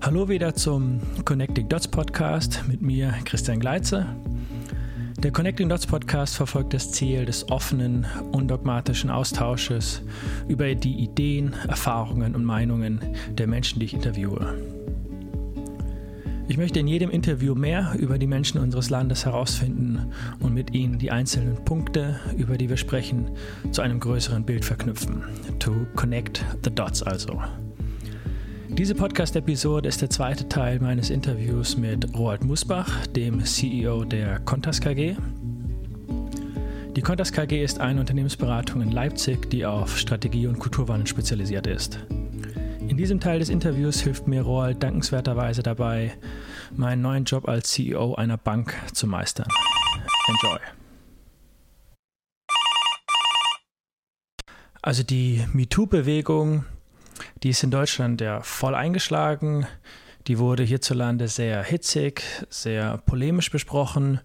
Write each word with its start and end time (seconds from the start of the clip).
Hallo 0.00 0.28
wieder 0.28 0.54
zum 0.54 1.00
Connecting 1.24 1.68
Dots 1.68 1.88
Podcast 1.88 2.62
mit 2.68 2.82
mir, 2.82 3.12
Christian 3.24 3.58
Gleitze. 3.58 4.06
Der 5.18 5.32
Connecting 5.32 5.68
Dots 5.68 5.86
Podcast 5.86 6.36
verfolgt 6.36 6.74
das 6.74 6.92
Ziel 6.92 7.24
des 7.24 7.50
offenen, 7.50 8.06
undogmatischen 8.32 9.10
Austausches 9.10 10.02
über 10.46 10.74
die 10.74 11.02
Ideen, 11.02 11.54
Erfahrungen 11.66 12.34
und 12.34 12.44
Meinungen 12.44 13.00
der 13.30 13.46
Menschen, 13.46 13.80
die 13.80 13.86
ich 13.86 13.94
interviewe. 13.94 14.73
Ich 16.46 16.58
möchte 16.58 16.78
in 16.78 16.86
jedem 16.86 17.08
Interview 17.08 17.54
mehr 17.54 17.94
über 17.98 18.18
die 18.18 18.26
Menschen 18.26 18.60
unseres 18.60 18.90
Landes 18.90 19.24
herausfinden 19.24 20.12
und 20.40 20.52
mit 20.52 20.74
ihnen 20.74 20.98
die 20.98 21.10
einzelnen 21.10 21.64
Punkte, 21.64 22.20
über 22.36 22.58
die 22.58 22.68
wir 22.68 22.76
sprechen, 22.76 23.30
zu 23.70 23.80
einem 23.80 23.98
größeren 23.98 24.44
Bild 24.44 24.62
verknüpfen. 24.62 25.22
To 25.58 25.72
connect 25.96 26.44
the 26.62 26.70
dots 26.70 27.02
also. 27.02 27.40
Diese 28.68 28.94
Podcast-Episode 28.94 29.88
ist 29.88 30.02
der 30.02 30.10
zweite 30.10 30.46
Teil 30.46 30.80
meines 30.80 31.08
Interviews 31.08 31.78
mit 31.78 32.14
Roald 32.14 32.44
Musbach, 32.44 33.06
dem 33.06 33.42
CEO 33.42 34.04
der 34.04 34.40
Contas 34.40 34.80
KG. 34.80 35.16
Die 36.94 37.02
Contas 37.02 37.32
KG 37.32 37.64
ist 37.64 37.80
eine 37.80 38.00
Unternehmensberatung 38.00 38.82
in 38.82 38.92
Leipzig, 38.92 39.48
die 39.48 39.64
auf 39.64 39.96
Strategie 39.96 40.46
und 40.46 40.58
Kulturwandel 40.58 41.06
spezialisiert 41.06 41.66
ist. 41.66 42.00
In 42.88 42.96
diesem 42.96 43.20
Teil 43.20 43.38
des 43.38 43.48
Interviews 43.48 44.00
hilft 44.00 44.26
mir 44.26 44.42
Roald 44.42 44.82
dankenswerterweise 44.82 45.62
dabei, 45.62 46.16
meinen 46.76 47.02
neuen 47.02 47.24
Job 47.24 47.48
als 47.48 47.72
CEO 47.72 48.14
einer 48.14 48.36
Bank 48.36 48.74
zu 48.92 49.06
meistern. 49.06 49.48
Enjoy! 50.28 50.58
Also 54.82 55.02
die 55.02 55.44
MeToo-Bewegung 55.52 56.64
die 57.42 57.50
ist 57.50 57.62
in 57.62 57.70
Deutschland 57.70 58.20
ja 58.20 58.40
voll 58.40 58.74
eingeschlagen. 58.74 59.66
Die 60.26 60.38
wurde 60.38 60.62
hierzulande 60.62 61.28
sehr 61.28 61.62
hitzig, 61.62 62.22
sehr 62.48 62.98
polemisch 62.98 63.50
besprochen. 63.50 64.20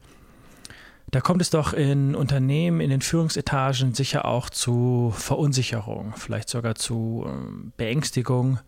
Da 1.12 1.22
kommt 1.22 1.42
es 1.42 1.50
doch 1.50 1.74
in 1.74 2.14
Unternehmen, 2.14 2.82
in 2.82 2.92
den 2.92 3.02
Führungsetagen 3.02 3.96
sicher 3.96 4.26
auch 4.26 4.50
zu 4.50 5.12
Verunsicherung, 5.18 6.14
vielleicht 6.16 6.50
sogar 6.50 6.76
zu 6.76 7.26
ähm, 7.28 7.74
Beängstigung. 7.78 8.60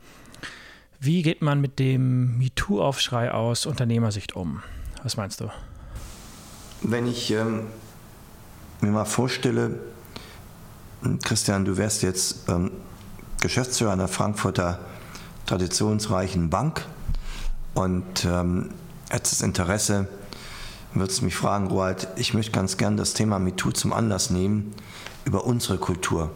Wie 0.99 1.21
geht 1.21 1.43
man 1.43 1.61
mit 1.61 1.77
dem 1.77 2.39
MeToo-Aufschrei 2.39 3.31
aus 3.31 3.65
Unternehmersicht 3.65 4.35
um? 4.35 4.63
Was 5.03 5.17
meinst 5.17 5.39
du? 5.41 5.51
Wenn 6.81 7.05
ich 7.05 7.31
ähm, 7.31 7.67
mir 8.81 8.91
mal 8.91 9.05
vorstelle, 9.05 9.79
Christian, 11.23 11.65
du 11.65 11.77
wärst 11.77 12.01
jetzt 12.01 12.49
ähm, 12.49 12.71
Geschäftsführer 13.39 13.91
einer 13.91 14.07
Frankfurter 14.07 14.79
traditionsreichen 15.45 16.49
Bank 16.49 16.85
und 17.75 18.25
ähm, 18.25 18.69
hätte 19.09 19.29
das 19.29 19.41
Interesse, 19.41 20.07
würdest 20.93 21.21
du 21.21 21.25
mich 21.25 21.35
fragen, 21.35 21.67
Roald, 21.67 22.07
ich 22.15 22.33
möchte 22.33 22.51
ganz 22.51 22.77
gern 22.77 22.97
das 22.97 23.13
Thema 23.13 23.39
MeToo 23.39 23.71
zum 23.71 23.93
Anlass 23.93 24.29
nehmen, 24.29 24.73
über 25.25 25.45
unsere 25.45 25.77
Kultur 25.77 26.31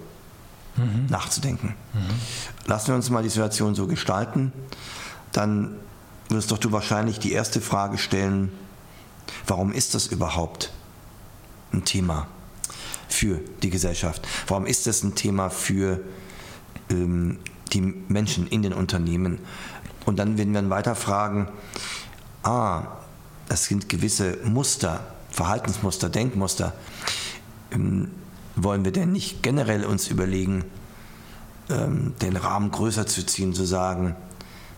mhm. 0.77 1.07
nachzudenken. 1.09 1.75
Mhm. 1.93 2.67
Lassen 2.67 2.87
wir 2.89 2.95
uns 2.95 3.09
mal 3.09 3.23
die 3.23 3.29
Situation 3.29 3.75
so 3.75 3.87
gestalten, 3.87 4.53
dann 5.31 5.75
würdest 6.29 6.51
doch 6.51 6.57
du 6.57 6.71
wahrscheinlich 6.71 7.19
die 7.19 7.31
erste 7.31 7.61
Frage 7.61 7.97
stellen, 7.97 8.51
warum 9.47 9.71
ist 9.71 9.93
das 9.93 10.07
überhaupt 10.07 10.71
ein 11.73 11.83
Thema 11.83 12.27
für 13.09 13.39
die 13.63 13.69
Gesellschaft? 13.69 14.27
Warum 14.47 14.65
ist 14.65 14.87
das 14.87 15.03
ein 15.03 15.15
Thema 15.15 15.49
für 15.49 15.97
die 15.97 16.01
ähm, 16.89 17.39
die 17.73 17.81
Menschen 17.81 18.47
in 18.47 18.61
den 18.61 18.73
Unternehmen. 18.73 19.39
Und 20.05 20.17
dann 20.19 20.37
werden 20.37 20.53
wir 20.53 20.69
weiter 20.69 20.95
fragen, 20.95 21.47
ah, 22.43 22.83
das 23.47 23.65
sind 23.65 23.89
gewisse 23.89 24.37
Muster, 24.43 25.05
Verhaltensmuster, 25.29 26.09
Denkmuster. 26.09 26.73
Ähm, 27.71 28.11
wollen 28.55 28.85
wir 28.85 28.91
denn 28.91 29.11
nicht 29.11 29.43
generell 29.43 29.85
uns 29.85 30.07
überlegen, 30.07 30.63
ähm, 31.69 32.13
den 32.21 32.37
Rahmen 32.37 32.71
größer 32.71 33.05
zu 33.05 33.25
ziehen, 33.25 33.53
zu 33.53 33.65
sagen, 33.65 34.15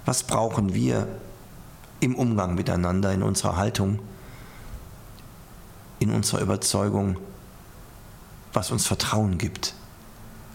was 0.05 0.23
brauchen 0.23 0.73
wir 0.73 1.07
im 1.99 2.15
Umgang 2.15 2.55
miteinander, 2.55 3.11
in 3.13 3.23
unserer 3.23 3.57
Haltung, 3.57 3.99
in 5.99 6.11
unserer 6.11 6.41
Überzeugung, 6.41 7.17
was 8.53 8.71
uns 8.71 8.87
Vertrauen 8.87 9.37
gibt, 9.37 9.73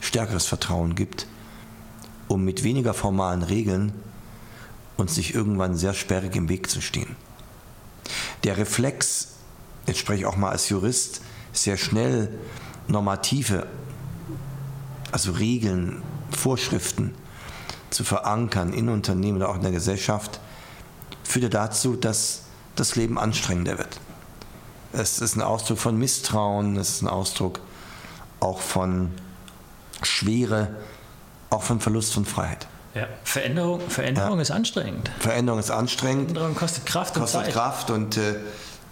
stärkeres 0.01 0.47
Vertrauen 0.47 0.95
gibt 0.95 1.27
um 2.33 2.45
mit 2.45 2.65
weniger 2.65 2.95
formalen 2.95 3.43
Regeln 3.43 3.93
uns 4.97 5.17
nicht 5.17 5.35
irgendwann 5.35 5.77
sehr 5.77 5.95
sperrig 5.95 6.35
im 6.35 6.49
Weg 6.49 6.71
zu 6.71 6.81
stehen. 6.81 7.17
Der 8.45 8.57
Reflex, 8.57 9.29
jetzt 9.87 9.99
spreche 9.99 10.21
ich 10.21 10.27
auch 10.27 10.37
mal 10.37 10.51
als 10.51 10.69
Jurist, 10.69 11.23
sehr 11.53 11.77
schnell 11.77 12.29
normative, 12.89 13.67
also 15.11 15.33
Regeln, 15.33 16.03
Vorschriften 16.31 17.15
zu 17.91 18.05
verankern 18.05 18.73
in 18.73 18.89
Unternehmen 18.89 19.37
oder 19.37 19.51
auch 19.51 19.57
in 19.57 19.63
der 19.63 19.71
Gesellschaft, 19.71 20.41
führte 21.25 21.51
dazu, 21.51 21.97
dass 21.97 22.43
das 22.75 22.97
Leben 22.97 23.19
anstrengender 23.19 23.79
wird. 23.79 24.01
Es 24.93 25.19
ist 25.19 25.37
ein 25.37 25.43
Ausdruck 25.43 25.79
von 25.79 25.99
Misstrauen, 25.99 26.77
es 26.77 26.91
ist 26.91 27.03
ein 27.03 27.09
Ausdruck 27.09 27.61
auch 28.41 28.61
von 28.61 29.11
Schwere, 30.03 30.77
auch 31.51 31.63
vom 31.63 31.81
Verlust 31.81 32.13
von 32.13 32.25
Freiheit. 32.25 32.67
Ja. 32.95 33.09
Veränderung, 33.25 33.81
Veränderung 33.89 34.37
ja. 34.37 34.43
ist 34.43 34.51
anstrengend. 34.51 35.11
Veränderung 35.19 35.59
ist 35.59 35.71
anstrengend. 35.71 36.33
Veränderung 36.33 36.55
kostet 36.55 36.85
Kraft 36.87 37.15
kostet 37.15 37.39
und 37.41 37.45
Zeit. 37.47 37.55
Kraft 37.55 37.91
und 37.91 38.17
äh, 38.19 38.37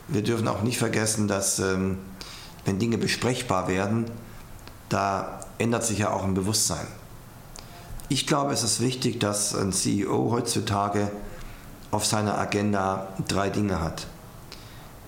wir 0.09 0.23
dürfen 0.23 0.49
auch 0.49 0.63
nicht 0.63 0.79
vergessen, 0.79 1.29
dass 1.29 1.59
ähm, 1.59 1.99
wenn 2.65 2.79
Dinge 2.79 2.99
besprechbar 2.99 3.69
werden, 3.69 4.11
da 4.89 5.41
ändert 5.59 5.85
sich 5.85 5.99
ja 5.99 6.11
auch 6.11 6.25
ein 6.25 6.35
Bewusstsein. 6.35 6.87
Ich 8.09 8.27
glaube, 8.27 8.53
es 8.53 8.63
ist 8.63 8.81
wichtig, 8.81 9.21
dass 9.21 9.55
ein 9.55 9.73
CEO 9.73 10.31
heutzutage 10.31 11.11
auf 11.91 12.07
seiner 12.07 12.39
Agenda 12.39 13.09
drei 13.29 13.51
Dinge 13.51 13.81
hat. 13.81 14.07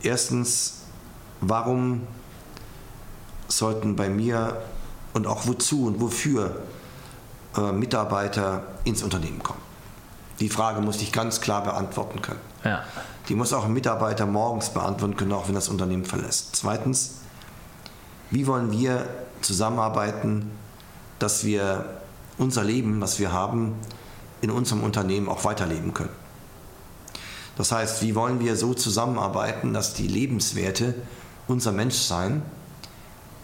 Erstens, 0.03 0.83
warum 1.41 2.07
sollten 3.49 3.97
bei 3.97 4.09
mir 4.09 4.63
und 5.15 5.27
auch 5.27 5.47
wozu 5.47 5.87
und 5.87 6.01
wofür 6.01 6.63
äh, 7.57 7.73
Mitarbeiter 7.73 8.63
ins 8.85 9.03
Unternehmen 9.03 9.43
kommen. 9.43 9.61
Die 10.41 10.49
Frage 10.49 10.81
muss 10.81 11.01
ich 11.03 11.13
ganz 11.13 11.41
klar 11.41 11.63
beantworten 11.63 12.23
können. 12.23 12.41
Ja. 12.65 12.83
Die 13.29 13.35
muss 13.35 13.53
auch 13.53 13.65
ein 13.65 13.73
Mitarbeiter 13.73 14.27
morgens 14.27 14.71
beantworten 14.71 15.17
können, 15.17 15.33
auch 15.33 15.49
wenn 15.49 15.55
das 15.55 15.69
Unternehmen 15.69 16.05
verlässt. 16.05 16.57
Zweitens, 16.57 17.17
wie 18.31 18.47
wollen 18.47 18.73
wir 18.73 19.07
zusammenarbeiten, 19.41 20.51
dass 21.19 21.45
wir 21.45 21.85
unser 22.39 22.65
Leben, 22.65 23.01
was 23.01 23.19
wir 23.19 23.33
haben, 23.33 23.75
in 24.41 24.51
unserem 24.51 24.83
Unternehmen 24.83 25.29
auch 25.29 25.45
weiterleben 25.45 25.95
können? 25.95 26.11
Das 27.57 27.71
heißt, 27.71 28.03
wie 28.03 28.15
wollen 28.15 28.41
wir 28.41 28.57
so 28.57 28.75
zusammenarbeiten, 28.75 29.75
dass 29.75 29.95
die 29.95 30.09
Lebenswerte, 30.09 30.95
unser 31.47 31.73
Menschsein 31.73 32.43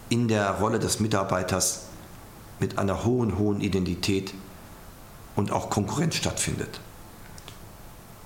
in 0.09 0.27
der 0.27 0.51
Rolle 0.53 0.79
des 0.79 0.99
Mitarbeiters 0.99 1.83
mit 2.59 2.77
einer 2.77 3.05
hohen, 3.05 3.37
hohen 3.37 3.61
Identität 3.61 4.33
und 5.35 5.51
auch 5.51 5.69
Konkurrenz 5.69 6.15
stattfindet. 6.15 6.79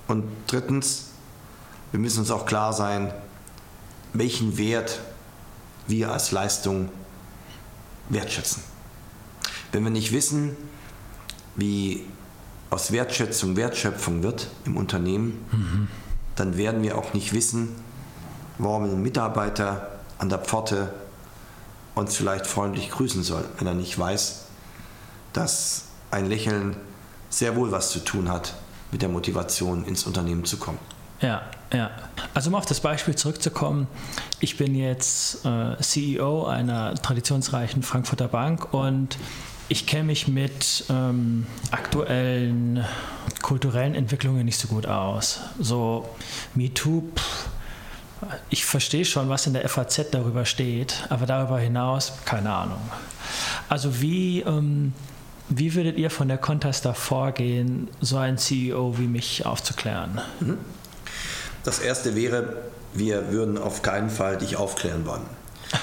Und 0.08 0.26
drittens, 0.48 1.10
wir 1.92 2.00
müssen 2.00 2.20
uns 2.20 2.32
auch 2.32 2.46
klar 2.46 2.74
sein, 2.74 3.14
welchen 4.14 4.58
Wert 4.58 5.00
wir 5.88 6.12
als 6.12 6.32
Leistung 6.32 6.90
wertschätzen. 8.10 8.64
Wenn 9.72 9.84
wir 9.84 9.92
nicht 9.92 10.12
wissen, 10.12 10.56
wie 11.56 12.06
aus 12.69 12.92
Wertschätzung 12.92 13.56
Wertschöpfung 13.56 14.24
wird 14.24 14.50
im 14.66 14.78
Unternehmen, 14.78 15.46
mhm. 15.52 15.88
dann 16.36 16.57
werden 16.57 16.81
wir 16.84 16.98
auch 16.98 17.13
nicht 17.13 17.34
wissen, 17.34 17.75
warum 18.57 18.86
ein 18.86 19.02
Mitarbeiter 19.02 20.00
an 20.18 20.30
der 20.30 20.40
Pforte 20.40 20.94
uns 21.95 22.16
vielleicht 22.16 22.48
freundlich 22.48 22.90
grüßen 22.90 23.24
soll, 23.24 23.45
wenn 23.57 23.68
er 23.68 23.74
nicht 23.74 23.98
weiß, 23.98 24.45
dass 25.34 25.86
ein 26.12 26.28
Lächeln 26.28 26.75
sehr 27.30 27.56
wohl 27.56 27.72
was 27.72 27.90
zu 27.92 28.00
tun 28.00 28.30
hat 28.30 28.54
mit 28.92 29.01
der 29.01 29.10
Motivation, 29.10 29.86
ins 29.86 30.06
Unternehmen 30.06 30.45
zu 30.45 30.57
kommen. 30.57 30.80
Ja, 31.19 31.42
ja. 31.74 31.90
Also 32.34 32.50
um 32.50 32.56
auf 32.56 32.66
das 32.66 32.80
Beispiel 32.80 33.16
zurückzukommen, 33.16 33.88
ich 34.40 34.57
bin 34.57 34.75
jetzt 34.75 35.45
äh, 35.45 35.78
CEO 35.80 36.45
einer 36.45 36.95
traditionsreichen 36.95 37.81
Frankfurter 37.81 38.28
Bank 38.28 38.74
und 38.74 39.18
ich 39.69 39.88
kenne 39.88 40.04
mich 40.04 40.28
mit 40.28 40.86
ähm, 40.90 41.48
aktuellen 41.72 42.86
kulturellen 43.42 43.95
Entwicklungen 43.95 44.45
nicht 44.45 44.60
so 44.60 44.68
gut 44.68 44.86
aus. 44.86 45.40
So 45.60 46.10
MeToo, 46.56 47.04
pff, 47.16 47.50
ich 48.50 48.66
verstehe 48.66 49.06
schon, 49.06 49.30
was 49.30 49.48
in 49.48 49.54
der 49.54 49.68
FAZ 49.68 50.12
darüber 50.12 50.46
steht, 50.46 51.06
aber 51.10 51.25
darüber 51.25 51.60
hinaus 51.60 52.14
keine 52.25 52.54
Ahnung. 52.54 52.81
Also 53.70 54.02
wie, 54.02 54.42
ähm, 54.42 54.94
wie 55.50 55.75
würdet 55.75 55.98
ihr 55.98 56.10
von 56.10 56.28
der 56.28 56.38
Contesta 56.38 56.94
vorgehen, 56.94 57.90
so 58.02 58.18
ein 58.18 58.38
CEO 58.38 58.98
wie 58.98 59.08
mich 59.08 59.46
aufzuklären? 59.46 60.22
Mhm. 60.40 60.58
Das 61.64 61.80
erste 61.80 62.16
wäre, 62.16 62.58
wir 62.94 63.31
würden 63.31 63.58
auf 63.58 63.81
keinen 63.81 64.10
Fall 64.10 64.38
dich 64.38 64.58
aufklären 64.58 65.06
wollen. 65.06 65.26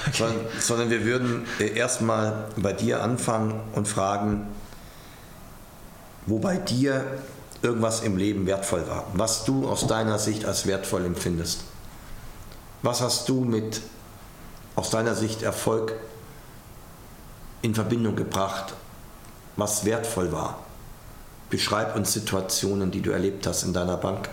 Okay. 0.07 0.17
Sondern, 0.17 0.45
sondern, 0.59 0.89
wir 0.89 1.03
würden 1.03 1.45
äh, 1.59 1.75
erstmal 1.75 2.45
bei 2.55 2.71
dir 2.71 3.03
anfangen 3.03 3.59
und 3.73 3.87
fragen, 3.87 4.47
wo 6.25 6.39
bei 6.39 6.55
dir 6.55 7.03
irgendwas 7.61 8.01
im 8.01 8.15
Leben 8.15 8.45
wertvoll 8.45 8.87
war, 8.87 9.07
was 9.13 9.43
du 9.43 9.67
aus 9.67 9.87
deiner 9.87 10.17
Sicht 10.17 10.45
als 10.45 10.65
wertvoll 10.65 11.05
empfindest. 11.05 11.63
Was 12.83 13.01
hast 13.01 13.29
du 13.29 13.41
mit 13.41 13.81
aus 14.75 14.89
deiner 14.89 15.13
Sicht 15.13 15.43
Erfolg 15.43 15.93
in 17.61 17.75
Verbindung 17.75 18.15
gebracht, 18.15 18.73
was 19.55 19.85
wertvoll 19.85 20.31
war? 20.31 20.63
Beschreib 21.49 21.95
uns 21.95 22.13
Situationen, 22.13 22.89
die 22.89 23.01
du 23.01 23.11
erlebt 23.11 23.45
hast 23.45 23.63
in 23.63 23.73
deiner 23.73 23.97
Bank, 23.97 24.29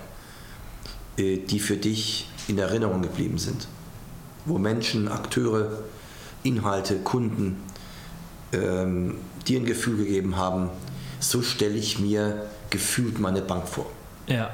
äh, 1.19 1.39
die 1.39 1.61
für 1.61 1.77
dich 1.77 2.29
in 2.47 2.59
Erinnerung 2.59 3.03
geblieben 3.03 3.39
sind, 3.39 3.69
wo 4.47 4.57
Menschen, 4.57 5.09
Akteure, 5.09 5.83
Inhalte, 6.43 6.97
Kunden 7.01 7.63
ähm, 8.53 9.19
dir 9.47 9.61
ein 9.61 9.67
Gefühl 9.67 9.99
gegeben 9.99 10.37
haben, 10.37 10.71
so 11.21 11.43
stelle 11.43 11.75
ich 11.75 11.99
mir 11.99 12.47
gefühlt 12.71 13.19
meine 13.19 13.43
Bank 13.43 13.69
vor. 13.69 13.87
Ja. 14.27 14.51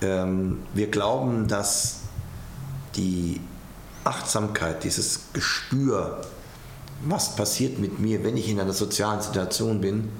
Ähm, 0.00 0.62
wir 0.72 0.90
glauben, 0.90 1.46
dass 1.46 2.03
die 2.96 3.40
Achtsamkeit, 4.04 4.84
dieses 4.84 5.32
Gespür, 5.32 6.22
was 7.04 7.36
passiert 7.36 7.78
mit 7.78 7.98
mir, 7.98 8.24
wenn 8.24 8.36
ich 8.36 8.48
in 8.48 8.60
einer 8.60 8.72
sozialen 8.72 9.20
Situation 9.20 9.80
bin, 9.80 10.10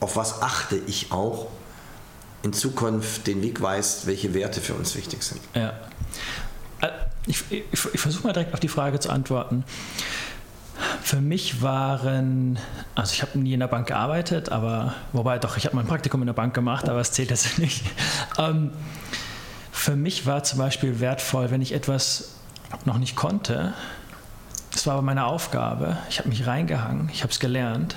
auf 0.00 0.16
was 0.16 0.42
achte 0.42 0.76
ich 0.86 1.12
auch, 1.12 1.48
in 2.42 2.52
Zukunft 2.52 3.26
den 3.26 3.42
Weg 3.42 3.62
weist, 3.62 4.06
welche 4.06 4.34
Werte 4.34 4.60
für 4.60 4.74
uns 4.74 4.94
wichtig 4.96 5.22
sind. 5.22 5.40
Ja. 5.54 5.72
Äh, 6.82 6.90
ich, 7.26 7.42
ich, 7.50 7.62
ich 7.72 8.00
versuche 8.00 8.26
mal 8.26 8.32
direkt 8.32 8.52
auf 8.52 8.60
die 8.60 8.68
Frage 8.68 9.00
zu 9.00 9.10
antworten. 9.10 9.64
Für 11.02 11.20
mich 11.20 11.62
waren, 11.62 12.58
also 12.94 13.12
ich 13.12 13.22
habe 13.22 13.38
nie 13.38 13.54
in 13.54 13.60
der 13.60 13.68
Bank 13.68 13.86
gearbeitet, 13.86 14.50
aber, 14.50 14.94
wobei 15.12 15.38
doch, 15.38 15.56
ich 15.56 15.64
habe 15.64 15.76
mein 15.76 15.86
Praktikum 15.86 16.20
in 16.20 16.26
der 16.26 16.34
Bank 16.34 16.52
gemacht, 16.52 16.88
aber 16.88 17.00
es 17.00 17.12
zählt 17.12 17.30
jetzt 17.30 17.58
nicht. 17.58 17.84
Ähm, 18.36 18.72
für 19.84 19.96
mich 19.96 20.24
war 20.24 20.42
zum 20.42 20.60
Beispiel 20.60 21.00
wertvoll, 21.00 21.50
wenn 21.50 21.60
ich 21.60 21.74
etwas 21.74 22.36
noch 22.86 22.96
nicht 22.96 23.16
konnte, 23.16 23.74
das 24.72 24.86
war 24.86 24.94
aber 24.94 25.02
meine 25.02 25.26
Aufgabe, 25.26 25.98
ich 26.08 26.18
habe 26.20 26.30
mich 26.30 26.46
reingehangen, 26.46 27.10
ich 27.12 27.22
habe 27.22 27.30
es 27.30 27.38
gelernt, 27.38 27.96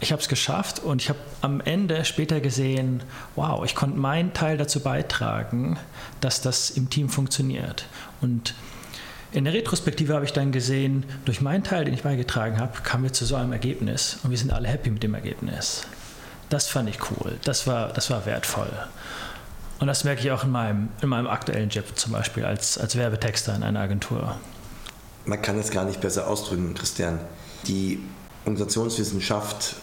ich 0.00 0.10
habe 0.10 0.20
es 0.20 0.28
geschafft 0.28 0.80
und 0.80 1.00
ich 1.00 1.10
habe 1.10 1.20
am 1.42 1.60
Ende 1.60 2.04
später 2.04 2.40
gesehen, 2.40 3.04
wow, 3.36 3.64
ich 3.64 3.76
konnte 3.76 4.00
meinen 4.00 4.32
Teil 4.32 4.56
dazu 4.56 4.80
beitragen, 4.80 5.78
dass 6.20 6.40
das 6.40 6.70
im 6.70 6.90
Team 6.90 7.08
funktioniert. 7.08 7.84
Und 8.20 8.54
in 9.30 9.44
der 9.44 9.54
Retrospektive 9.54 10.12
habe 10.12 10.24
ich 10.24 10.32
dann 10.32 10.50
gesehen, 10.50 11.04
durch 11.24 11.40
meinen 11.40 11.62
Teil, 11.62 11.84
den 11.84 11.94
ich 11.94 12.02
beigetragen 12.02 12.58
habe, 12.58 12.80
kamen 12.82 13.04
wir 13.04 13.12
zu 13.12 13.24
so 13.26 13.36
einem 13.36 13.52
Ergebnis 13.52 14.18
und 14.24 14.30
wir 14.30 14.38
sind 14.38 14.52
alle 14.52 14.66
happy 14.66 14.90
mit 14.90 15.04
dem 15.04 15.14
Ergebnis. 15.14 15.82
Das 16.48 16.66
fand 16.66 16.88
ich 16.88 16.98
cool, 17.12 17.38
das 17.44 17.68
war, 17.68 17.92
das 17.92 18.10
war 18.10 18.26
wertvoll. 18.26 18.72
Und 19.80 19.86
das 19.86 20.04
merke 20.04 20.20
ich 20.22 20.30
auch 20.32 20.44
in 20.44 20.50
meinem, 20.50 20.88
in 21.02 21.08
meinem 21.08 21.28
aktuellen 21.28 21.68
Job 21.68 21.84
zum 21.94 22.12
Beispiel 22.12 22.44
als, 22.44 22.78
als 22.78 22.96
Werbetexter 22.96 23.54
in 23.54 23.62
einer 23.62 23.80
Agentur. 23.80 24.36
Man 25.24 25.40
kann 25.40 25.58
es 25.58 25.70
gar 25.70 25.84
nicht 25.84 26.00
besser 26.00 26.26
ausdrücken, 26.26 26.74
Christian. 26.74 27.20
Die 27.66 28.00
Organisationswissenschaft 28.44 29.76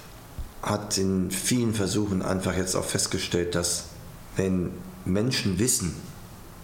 hat 0.62 0.97
in 0.97 1.31
vielen 1.31 1.74
Versuchen 1.74 2.21
einfach 2.21 2.56
jetzt 2.56 2.75
auch 2.75 2.83
festgestellt, 2.83 3.56
dass 3.56 3.86
wenn 4.36 4.71
Menschen 5.06 5.59
wissen, 5.59 5.95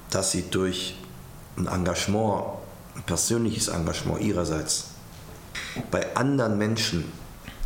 dass 0.09 0.31
sie 0.31 0.43
durch 0.49 0.95
ein 1.57 1.67
Engagement, 1.67 2.43
ein 2.95 3.03
persönliches 3.03 3.67
Engagement 3.67 4.21
ihrerseits 4.21 4.85
bei 5.89 6.15
anderen 6.15 6.57
Menschen 6.57 7.05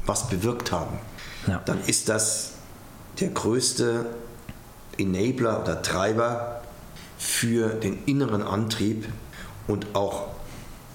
was 0.06 0.28
bewirkt 0.28 0.72
haben, 0.72 1.00
ja. 1.48 1.62
dann 1.66 1.82
ist 1.86 2.10
das 2.10 2.52
der 3.20 3.30
größte 3.30 4.06
Enabler 4.98 5.62
oder 5.62 5.82
Treiber 5.82 6.62
für 7.18 7.70
den 7.70 8.04
inneren 8.06 8.42
Antrieb 8.42 9.08
und 9.68 9.96
auch 9.96 10.28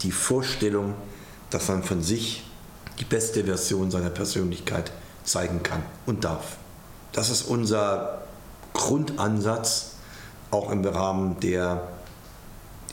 die 0.03 0.13
Vorstellung, 0.13 0.95
dass 1.51 1.69
man 1.69 1.83
von 1.83 2.03
sich 2.03 2.45
die 2.99 3.05
beste 3.05 3.45
Version 3.45 3.91
seiner 3.91 4.11
Persönlichkeit 4.11 4.93
zeigen 5.25 5.63
kann 5.63 5.83
und 6.07 6.25
darf. 6.25 6.57
Das 7.13 7.31
ist 7.31 7.43
unser 7.43 8.23
Grundansatz, 8.73 9.97
auch 10.51 10.71
im 10.71 10.85
Rahmen 10.85 11.39
der 11.41 11.89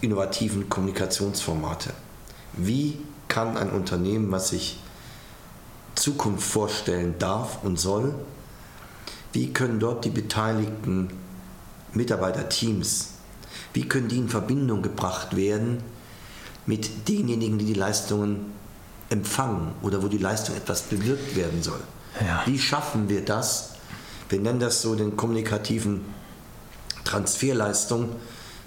innovativen 0.01 0.69
Kommunikationsformate. 0.69 1.91
Wie 2.53 2.99
kann 3.27 3.57
ein 3.57 3.69
Unternehmen, 3.71 4.31
was 4.31 4.49
sich 4.49 4.79
Zukunft 5.95 6.47
vorstellen 6.47 7.15
darf 7.19 7.63
und 7.63 7.79
soll, 7.79 8.13
wie 9.37 9.53
können 9.53 9.79
dort 9.79 10.03
die 10.03 10.09
beteiligten 10.09 11.11
Mitarbeiterteams, 11.93 13.09
wie 13.71 13.87
können 13.87 14.07
die 14.07 14.17
in 14.17 14.29
Verbindung 14.29 14.81
gebracht 14.81 15.35
werden 15.35 15.83
mit 16.65 17.07
denjenigen, 17.07 17.59
die 17.59 17.65
die 17.65 17.75
Leistungen 17.75 18.51
empfangen 19.11 19.73
oder 19.83 20.01
wo 20.01 20.07
die 20.07 20.17
Leistung 20.17 20.55
etwas 20.55 20.81
bewirkt 20.81 21.35
werden 21.35 21.61
soll. 21.61 21.79
Ja. 22.19 22.41
Wie 22.47 22.57
schaffen 22.57 23.09
wir 23.09 23.23
das? 23.23 23.75
Wir 24.27 24.39
nennen 24.39 24.59
das 24.59 24.81
so 24.81 24.95
den 24.95 25.15
kommunikativen 25.15 26.03
Transferleistung, 27.03 28.09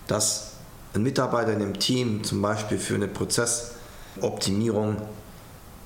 dass 0.06 0.52
ein 0.94 1.02
Mitarbeiter 1.02 1.52
in 1.52 1.62
einem 1.62 1.80
Team 1.80 2.22
zum 2.22 2.40
Beispiel 2.40 2.78
für 2.78 2.94
eine 2.94 3.08
Prozessoptimierung, 3.08 4.98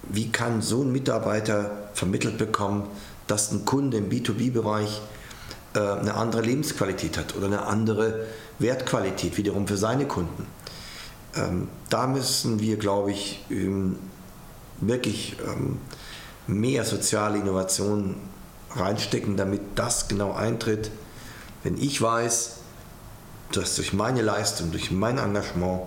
wie 0.02 0.31
kann 0.31 0.60
so 0.60 0.82
ein 0.82 0.92
Mitarbeiter 0.92 1.88
vermittelt 1.94 2.36
bekommen, 2.36 2.84
dass 3.26 3.52
ein 3.52 3.64
Kunde 3.64 3.96
im 3.98 4.08
B2B-Bereich 4.08 5.00
äh, 5.74 5.78
eine 5.78 6.14
andere 6.14 6.42
Lebensqualität 6.42 7.18
hat 7.18 7.36
oder 7.36 7.46
eine 7.46 7.62
andere 7.62 8.26
Wertqualität 8.58 9.36
wiederum 9.36 9.66
für 9.66 9.76
seine 9.76 10.06
Kunden. 10.06 10.46
Ähm, 11.36 11.68
da 11.90 12.06
müssen 12.06 12.60
wir, 12.60 12.76
glaube 12.76 13.12
ich, 13.12 13.44
ähm, 13.50 13.96
wirklich 14.80 15.36
ähm, 15.46 15.78
mehr 16.46 16.84
soziale 16.84 17.38
Innovation 17.38 18.16
reinstecken, 18.74 19.36
damit 19.36 19.60
das 19.74 20.08
genau 20.08 20.32
eintritt. 20.32 20.90
Wenn 21.62 21.78
ich 21.78 22.00
weiß, 22.00 22.56
dass 23.52 23.76
durch 23.76 23.93
meine 23.93 24.22
Leistung, 24.22 24.70
durch 24.70 24.90
mein 24.90 25.19
Engagement 25.19 25.82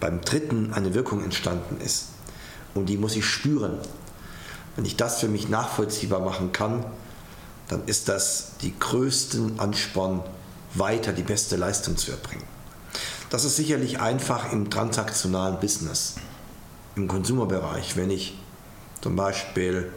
beim 0.00 0.20
Dritten 0.20 0.72
eine 0.72 0.94
Wirkung 0.94 1.22
entstanden 1.22 1.80
ist 1.80 2.08
und 2.74 2.88
die 2.88 2.96
muss 2.96 3.16
ich 3.16 3.24
spüren 3.24 3.78
wenn 4.76 4.84
ich 4.84 4.96
das 4.96 5.20
für 5.20 5.28
mich 5.28 5.48
nachvollziehbar 5.48 6.20
machen 6.20 6.52
kann, 6.52 6.84
dann 7.68 7.84
ist 7.86 8.08
das 8.08 8.52
die 8.60 8.78
größten 8.78 9.58
Ansporn, 9.58 10.22
weiter 10.74 11.12
die 11.12 11.22
beste 11.22 11.56
Leistung 11.56 11.96
zu 11.96 12.10
erbringen. 12.10 12.44
Das 13.30 13.44
ist 13.44 13.56
sicherlich 13.56 14.00
einfach 14.00 14.52
im 14.52 14.70
transaktionalen 14.70 15.60
Business, 15.60 16.16
im 16.96 17.08
Konsumerbereich, 17.08 17.96
wenn 17.96 18.10
ich 18.10 18.36
zum 19.00 19.16
Beispiel 19.16 19.92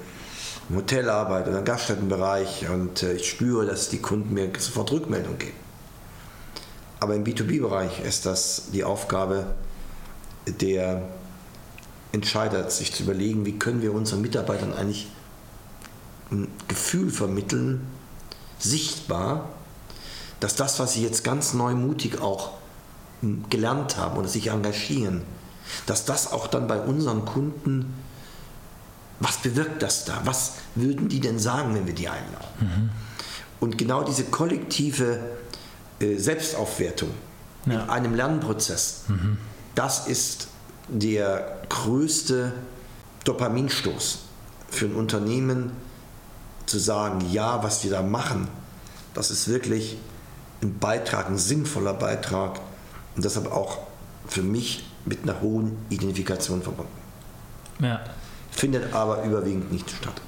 im 0.70 0.78
Hotel 0.78 1.10
arbeite 1.10 1.50
oder 1.50 1.60
im 1.60 1.66
Gaststättenbereich 1.66 2.70
und 2.70 3.04
äh, 3.04 3.14
ich 3.14 3.30
spüre, 3.30 3.66
dass 3.66 3.90
die 3.90 4.00
Kunden 4.00 4.34
mir 4.34 4.52
sofort 4.58 4.92
Rückmeldung 4.92 5.38
geben. 5.38 5.58
Aber 7.00 7.16
im 7.16 7.24
B2B-Bereich 7.24 8.00
ist 8.04 8.26
das 8.26 8.64
die 8.74 8.84
Aufgabe 8.84 9.46
der 10.48 11.04
entscheidet, 12.12 12.72
sich 12.72 12.94
zu 12.94 13.04
überlegen, 13.04 13.46
wie 13.46 13.60
können 13.60 13.82
wir 13.82 13.94
unseren 13.94 14.22
Mitarbeitern 14.22 14.74
eigentlich 14.74 15.08
ein 16.32 16.48
Gefühl 16.68 17.10
vermitteln, 17.10 17.88
sichtbar, 18.60 19.50
dass 20.40 20.56
das, 20.56 20.80
was 20.80 20.94
sie 20.94 21.04
jetzt 21.04 21.24
ganz 21.24 21.54
neu 21.54 21.74
mutig 21.74 22.22
auch 22.22 22.52
gelernt 23.50 23.98
haben 23.98 24.18
oder 24.18 24.28
sich 24.28 24.48
engagieren, 24.48 25.24
dass 25.86 26.06
das 26.06 26.32
auch 26.32 26.48
dann 26.48 26.68
bei 26.68 26.80
unseren 26.80 27.26
Kunden, 27.26 27.94
was 29.20 29.38
bewirkt 29.38 29.82
das 29.82 30.06
da? 30.06 30.22
Was 30.26 30.54
würden 30.76 31.10
die 31.10 31.20
denn 31.20 31.40
sagen, 31.40 31.74
wenn 31.74 31.88
wir 31.88 31.96
die 31.96 32.08
einladen? 32.08 32.48
Mhm. 32.60 32.90
Und 33.60 33.78
genau 33.78 34.04
diese 34.04 34.26
kollektive 34.26 35.20
äh, 36.00 36.18
Selbstaufwertung 36.18 37.10
ja. 37.66 37.74
in 37.74 37.90
einem 37.90 38.14
Lernprozess, 38.14 39.06
mhm. 39.08 39.38
das 39.74 40.08
ist 40.08 40.48
der 40.88 41.62
größte 41.70 42.54
Dopaminstoß 43.24 44.20
für 44.70 44.86
ein 44.86 44.96
Unternehmen 44.96 45.72
zu 46.66 46.80
sagen, 46.80 47.26
ja, 47.32 47.64
was 47.64 47.84
wir 47.84 47.92
da 47.92 48.02
machen, 48.02 48.48
das 49.14 49.32
ist 49.32 49.48
wirklich 49.48 49.98
ein 50.62 50.78
Beitrag, 50.80 51.28
ein 51.28 51.38
sinnvoller 51.38 51.94
Beitrag 51.94 52.60
und 53.16 53.26
deshalb 53.26 53.52
auch 53.52 53.80
für 54.28 54.44
mich 54.44 54.86
mit 55.06 55.24
einer 55.24 55.42
hohen 55.42 55.78
Identifikation 55.90 56.62
verbunden. 56.62 56.92
Ja, 57.80 58.02
findet 58.52 58.94
aber 58.94 59.24
überwiegend 59.24 59.72
nicht 59.72 59.90
statt. 59.90 60.22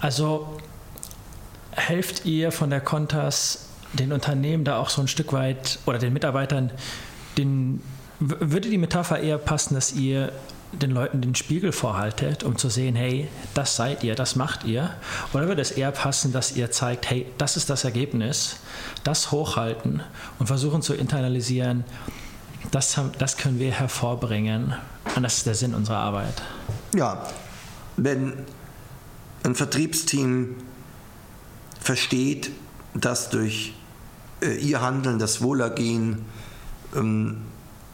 Also 0.00 0.58
helft 1.70 2.24
ihr 2.24 2.50
von 2.50 2.70
der 2.70 2.80
Contas 2.80 3.66
den 3.92 4.12
Unternehmen 4.12 4.64
da 4.64 4.78
auch 4.78 4.88
so 4.88 5.00
ein 5.00 5.08
Stück 5.08 5.32
weit 5.32 5.78
oder 5.86 5.98
den 5.98 6.12
Mitarbeitern, 6.12 6.70
den, 7.36 7.82
würde 8.22 8.70
die 8.70 8.78
Metapher 8.78 9.18
eher 9.18 9.38
passen, 9.38 9.74
dass 9.74 9.92
ihr 9.92 10.32
den 10.72 10.90
Leuten 10.90 11.20
den 11.20 11.34
Spiegel 11.34 11.72
vorhaltet, 11.72 12.44
um 12.44 12.56
zu 12.56 12.70
sehen, 12.70 12.96
hey, 12.96 13.28
das 13.52 13.76
seid 13.76 14.04
ihr, 14.04 14.14
das 14.14 14.36
macht 14.36 14.64
ihr? 14.64 14.94
Oder 15.32 15.48
würde 15.48 15.60
es 15.60 15.70
eher 15.70 15.90
passen, 15.90 16.32
dass 16.32 16.56
ihr 16.56 16.70
zeigt, 16.70 17.10
hey, 17.10 17.26
das 17.36 17.56
ist 17.56 17.68
das 17.68 17.84
Ergebnis, 17.84 18.56
das 19.04 19.32
hochhalten 19.32 20.02
und 20.38 20.46
versuchen 20.46 20.80
zu 20.80 20.94
internalisieren, 20.94 21.84
das, 22.70 22.98
das 23.18 23.36
können 23.36 23.58
wir 23.58 23.72
hervorbringen 23.72 24.74
und 25.14 25.22
das 25.22 25.38
ist 25.38 25.46
der 25.46 25.54
Sinn 25.54 25.74
unserer 25.74 25.98
Arbeit? 25.98 26.42
Ja, 26.94 27.28
wenn 27.96 28.44
ein 29.42 29.54
Vertriebsteam 29.54 30.56
versteht, 31.80 32.50
dass 32.94 33.28
durch 33.28 33.74
äh, 34.40 34.54
ihr 34.56 34.80
Handeln 34.80 35.18
das 35.18 35.42
Wohlergehen 35.42 36.24
ähm, 36.94 37.42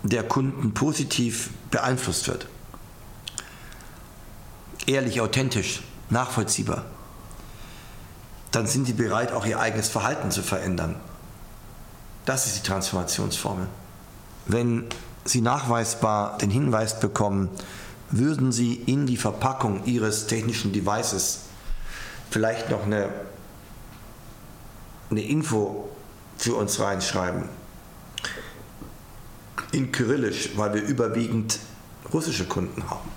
der 0.02 0.22
Kunden 0.22 0.74
positiv 0.74 1.50
beeinflusst 1.70 2.28
wird, 2.28 2.46
ehrlich, 4.86 5.20
authentisch, 5.20 5.82
nachvollziehbar, 6.10 6.84
dann 8.50 8.66
sind 8.66 8.88
die 8.88 8.92
bereit, 8.92 9.32
auch 9.32 9.44
ihr 9.44 9.60
eigenes 9.60 9.88
Verhalten 9.88 10.30
zu 10.30 10.42
verändern. 10.42 10.96
Das 12.24 12.46
ist 12.46 12.56
die 12.56 12.66
Transformationsformel. 12.66 13.66
Wenn 14.46 14.86
Sie 15.24 15.42
nachweisbar 15.42 16.38
den 16.38 16.50
Hinweis 16.50 17.00
bekommen, 17.00 17.50
würden 18.10 18.52
Sie 18.52 18.74
in 18.74 19.06
die 19.06 19.18
Verpackung 19.18 19.84
Ihres 19.84 20.26
technischen 20.26 20.72
Devices 20.72 21.40
vielleicht 22.30 22.70
noch 22.70 22.84
eine, 22.84 23.10
eine 25.10 25.22
Info 25.22 25.90
für 26.38 26.54
uns 26.54 26.80
reinschreiben. 26.80 27.48
In 29.72 29.92
Kyrillisch, 29.92 30.50
weil 30.56 30.74
wir 30.74 30.82
überwiegend 30.82 31.58
russische 32.12 32.46
Kunden 32.46 32.88
haben 32.88 33.10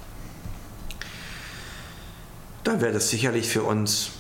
dann 2.63 2.81
wäre 2.81 2.93
das 2.93 3.10
sicherlich 3.10 3.48
für 3.48 3.63
uns 3.63 4.12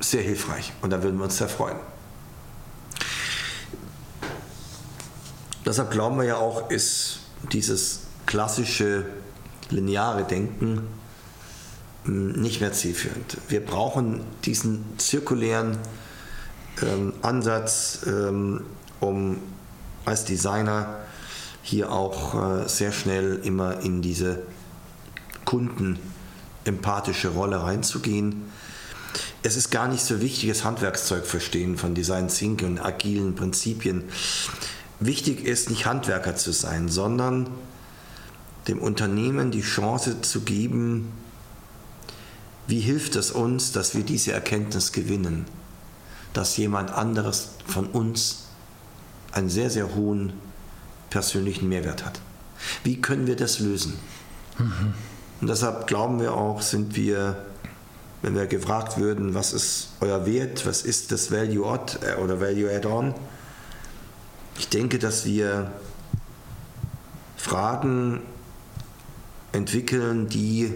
sehr 0.00 0.22
hilfreich 0.22 0.72
und 0.82 0.90
da 0.90 1.02
würden 1.02 1.18
wir 1.18 1.24
uns 1.24 1.38
sehr 1.38 1.48
freuen. 1.48 1.78
Deshalb 5.64 5.90
glauben 5.90 6.16
wir 6.18 6.24
ja 6.24 6.36
auch, 6.36 6.70
ist 6.70 7.20
dieses 7.52 8.00
klassische 8.26 9.06
lineare 9.70 10.24
Denken 10.24 10.82
hm, 12.04 12.32
nicht 12.32 12.60
mehr 12.60 12.72
zielführend. 12.72 13.38
Wir 13.48 13.64
brauchen 13.64 14.22
diesen 14.44 14.98
zirkulären 14.98 15.78
ähm, 16.82 17.12
Ansatz, 17.22 18.00
ähm, 18.06 18.64
um 19.00 19.38
als 20.04 20.24
Designer 20.24 20.98
hier 21.62 21.92
auch 21.92 22.34
äh, 22.34 22.68
sehr 22.68 22.92
schnell 22.92 23.40
immer 23.44 23.80
in 23.80 24.02
diese 24.02 24.42
Kunden 25.44 25.98
empathische 26.64 27.28
Rolle 27.28 27.62
reinzugehen. 27.62 28.42
Es 29.42 29.56
ist 29.56 29.70
gar 29.70 29.88
nicht 29.88 30.04
so 30.04 30.20
wichtig, 30.20 30.48
das 30.48 30.64
Handwerkszeug 30.64 31.26
verstehen 31.26 31.76
von 31.76 31.94
Design 31.94 32.28
Thinking 32.28 32.68
und 32.68 32.78
agilen 32.80 33.34
Prinzipien. 33.34 34.04
Wichtig 35.00 35.44
ist 35.44 35.70
nicht 35.70 35.86
Handwerker 35.86 36.36
zu 36.36 36.52
sein, 36.52 36.88
sondern 36.88 37.48
dem 38.68 38.78
Unternehmen 38.78 39.50
die 39.50 39.62
Chance 39.62 40.20
zu 40.20 40.42
geben, 40.42 41.12
wie 42.68 42.80
hilft 42.80 43.16
es 43.16 43.32
uns, 43.32 43.72
dass 43.72 43.96
wir 43.96 44.04
diese 44.04 44.32
Erkenntnis 44.32 44.92
gewinnen, 44.92 45.46
dass 46.32 46.56
jemand 46.56 46.92
anderes 46.92 47.50
von 47.66 47.86
uns 47.86 48.44
einen 49.32 49.48
sehr, 49.48 49.70
sehr 49.70 49.94
hohen 49.94 50.34
persönlichen 51.12 51.68
Mehrwert 51.68 52.04
hat. 52.06 52.20
Wie 52.84 53.00
können 53.00 53.26
wir 53.26 53.36
das 53.36 53.58
lösen? 53.58 53.98
Mhm. 54.58 54.94
Und 55.40 55.46
deshalb 55.46 55.86
glauben 55.86 56.20
wir 56.20 56.34
auch, 56.34 56.62
sind 56.62 56.96
wir, 56.96 57.36
wenn 58.22 58.34
wir 58.34 58.46
gefragt 58.46 58.96
würden, 58.96 59.34
was 59.34 59.52
ist 59.52 59.90
euer 60.00 60.24
Wert, 60.24 60.64
was 60.64 60.82
ist 60.82 61.12
das 61.12 61.30
Value 61.30 61.66
Add 61.66 61.98
äh, 62.00 62.14
oder 62.20 62.40
Value 62.40 62.74
Add-on, 62.74 63.14
ich 64.58 64.68
denke, 64.68 64.98
dass 64.98 65.24
wir 65.24 65.70
Fragen 67.36 68.22
entwickeln, 69.52 70.28
die 70.28 70.72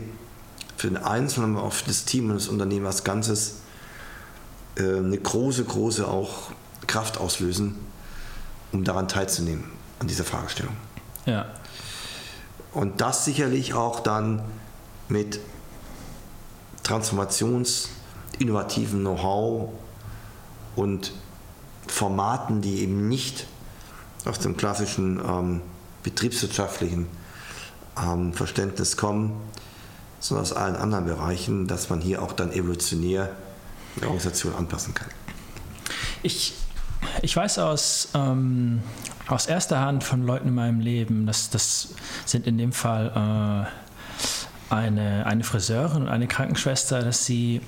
für 0.76 0.88
den 0.88 0.98
Einzelnen, 0.98 1.56
aber 1.56 1.66
auch 1.66 1.72
für 1.72 1.86
das 1.86 2.04
Team 2.04 2.28
und 2.28 2.36
das 2.36 2.48
Unternehmen 2.48 2.86
als 2.86 3.04
Ganzes 3.04 3.60
äh, 4.76 4.82
eine 4.82 5.16
große, 5.16 5.64
große 5.64 6.06
auch 6.06 6.50
Kraft 6.86 7.18
auslösen, 7.18 7.76
um 8.72 8.84
daran 8.84 9.08
teilzunehmen, 9.08 9.64
an 9.98 10.08
dieser 10.08 10.24
Fragestellung. 10.24 10.76
Ja. 11.24 11.46
Und 12.72 13.00
das 13.00 13.24
sicherlich 13.24 13.74
auch 13.74 14.00
dann 14.00 14.42
mit 15.08 15.40
transformations-, 16.84 17.88
innovativen 18.38 19.00
Know-how 19.00 19.70
und 20.76 21.12
Formaten, 21.86 22.60
die 22.60 22.80
eben 22.80 23.08
nicht 23.08 23.46
aus 24.24 24.38
dem 24.38 24.56
klassischen 24.56 25.20
ähm, 25.26 25.62
betriebswirtschaftlichen 26.02 27.06
ähm, 28.00 28.32
Verständnis 28.32 28.96
kommen, 28.96 29.40
sondern 30.20 30.44
aus 30.44 30.52
allen 30.52 30.76
anderen 30.76 31.06
Bereichen, 31.06 31.66
dass 31.66 31.88
man 31.90 32.00
hier 32.00 32.22
auch 32.22 32.32
dann 32.32 32.52
evolutionär 32.52 33.30
die 33.96 34.04
Organisation 34.04 34.54
anpassen 34.54 34.94
kann. 34.94 35.08
Ich, 36.22 36.54
ich 37.22 37.36
weiß 37.36 37.58
aus, 37.58 38.08
ähm, 38.14 38.82
aus 39.28 39.46
erster 39.46 39.80
Hand 39.80 40.04
von 40.04 40.26
Leuten 40.26 40.48
in 40.48 40.54
meinem 40.54 40.80
Leben, 40.80 41.26
dass 41.26 41.50
das 41.50 41.94
sind 42.24 42.46
in 42.46 42.58
dem 42.58 42.72
Fall 42.72 43.68
äh, 44.70 44.74
eine, 44.74 45.26
eine 45.26 45.44
Friseurin 45.44 46.02
und 46.02 46.08
eine 46.08 46.26
Krankenschwester, 46.26 47.02
dass 47.02 47.26
sie 47.26 47.60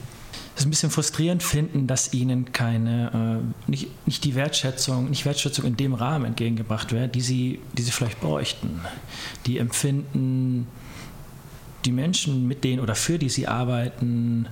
es 0.57 0.64
ein 0.64 0.71
bisschen 0.71 0.90
frustrierend 0.90 1.42
finden, 1.42 1.87
dass 1.87 2.12
ihnen 2.12 2.52
keine, 2.52 3.40
äh, 3.40 3.71
nicht, 3.71 4.07
nicht 4.07 4.25
die 4.25 4.35
Wertschätzung, 4.35 5.09
nicht 5.09 5.25
Wertschätzung 5.25 5.64
in 5.64 5.76
dem 5.76 5.95
Rahmen 5.95 6.25
entgegengebracht 6.25 6.92
wird, 6.92 7.14
die 7.14 7.21
sie, 7.21 7.61
die 7.75 7.83
sie 7.83 7.92
vielleicht 7.92 8.21
bräuchten. 8.21 8.80
Die 9.47 9.59
empfinden 9.59 10.66
die 11.88 11.92
Menschen, 11.92 12.47
mit 12.47 12.64
denen 12.64 12.80
oder 12.80 12.95
für 12.95 13.18
die 13.18 13.30
sie 13.30 13.49
arbeiten, 13.49 14.47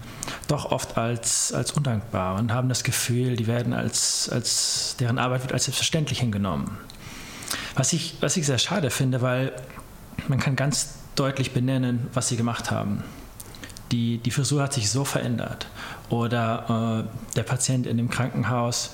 doch 0.48 0.72
oft 0.72 0.96
als, 0.96 1.52
als 1.52 1.70
undankbar 1.72 2.38
und 2.38 2.50
haben 2.50 2.70
das 2.70 2.82
Gefühl, 2.82 3.36
die 3.36 3.46
werden 3.46 3.74
als, 3.74 4.30
als, 4.30 4.96
deren 4.98 5.18
Arbeit 5.18 5.42
wird 5.42 5.52
als 5.52 5.64
selbstverständlich 5.64 6.20
hingenommen. 6.20 6.78
Was 7.74 7.92
ich, 7.92 8.16
was 8.22 8.38
ich 8.38 8.46
sehr 8.46 8.56
schade 8.56 8.88
finde, 8.88 9.20
weil 9.20 9.52
man 10.28 10.38
kann 10.38 10.56
ganz 10.56 10.94
deutlich 11.14 11.52
benennen, 11.52 12.06
was 12.14 12.28
sie 12.28 12.38
gemacht 12.38 12.70
haben. 12.70 13.04
Die, 13.92 14.16
die 14.16 14.30
Frisur 14.30 14.62
hat 14.62 14.72
sich 14.72 14.88
so 14.88 15.04
verändert. 15.04 15.66
Oder 16.08 17.04
äh, 17.04 17.36
der 17.36 17.42
Patient 17.42 17.86
in 17.86 17.98
dem 17.98 18.08
Krankenhaus, 18.08 18.92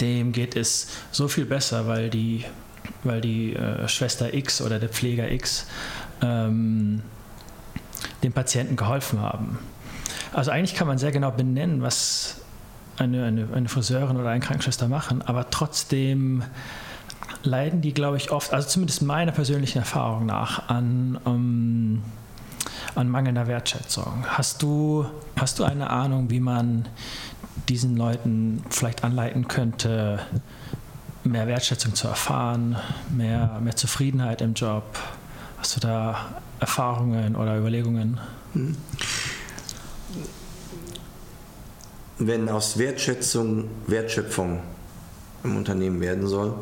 dem 0.00 0.30
geht 0.30 0.54
es 0.54 0.86
so 1.10 1.26
viel 1.26 1.44
besser, 1.44 1.88
weil 1.88 2.08
die, 2.08 2.44
weil 3.02 3.20
die 3.20 3.56
äh, 3.56 3.88
Schwester 3.88 4.32
X 4.32 4.62
oder 4.62 4.78
der 4.78 4.90
Pfleger 4.90 5.28
X 5.28 5.66
ähm, 6.22 7.02
dem 8.22 8.32
Patienten 8.32 8.76
geholfen 8.76 9.20
haben. 9.20 9.58
Also 10.32 10.50
eigentlich 10.50 10.74
kann 10.74 10.86
man 10.86 10.98
sehr 10.98 11.12
genau 11.12 11.30
benennen, 11.30 11.82
was 11.82 12.40
eine, 12.96 13.24
eine, 13.24 13.48
eine 13.54 13.68
Friseurin 13.68 14.16
oder 14.16 14.30
eine 14.30 14.40
Krankenschwester 14.40 14.88
machen, 14.88 15.22
aber 15.22 15.50
trotzdem 15.50 16.42
leiden 17.42 17.80
die, 17.80 17.92
glaube 17.92 18.16
ich, 18.16 18.30
oft, 18.30 18.52
also 18.52 18.68
zumindest 18.68 19.02
meiner 19.02 19.32
persönlichen 19.32 19.78
Erfahrung 19.78 20.26
nach, 20.26 20.68
an, 20.68 21.18
um, 21.24 21.34
ähm, 21.34 22.02
an 22.94 23.08
mangelnder 23.08 23.46
Wertschätzung. 23.46 24.24
Hast 24.28 24.62
du, 24.62 25.06
hast 25.36 25.58
du 25.58 25.64
eine 25.64 25.90
Ahnung, 25.90 26.30
wie 26.30 26.40
man 26.40 26.86
diesen 27.68 27.96
Leuten 27.96 28.62
vielleicht 28.70 29.04
anleiten 29.04 29.48
könnte, 29.48 30.20
mehr 31.24 31.46
Wertschätzung 31.46 31.94
zu 31.94 32.08
erfahren, 32.08 32.76
mehr, 33.10 33.58
mehr 33.62 33.76
Zufriedenheit 33.76 34.42
im 34.42 34.54
Job? 34.54 34.84
Hast 35.58 35.76
du 35.76 35.80
da 35.80 36.16
Erfahrungen 36.62 37.34
oder 37.34 37.58
Überlegungen? 37.58 38.20
Hm. 38.52 38.76
Wenn 42.18 42.48
aus 42.48 42.78
Wertschätzung 42.78 43.68
Wertschöpfung 43.88 44.62
im 45.42 45.56
Unternehmen 45.56 46.00
werden 46.00 46.28
soll, 46.28 46.54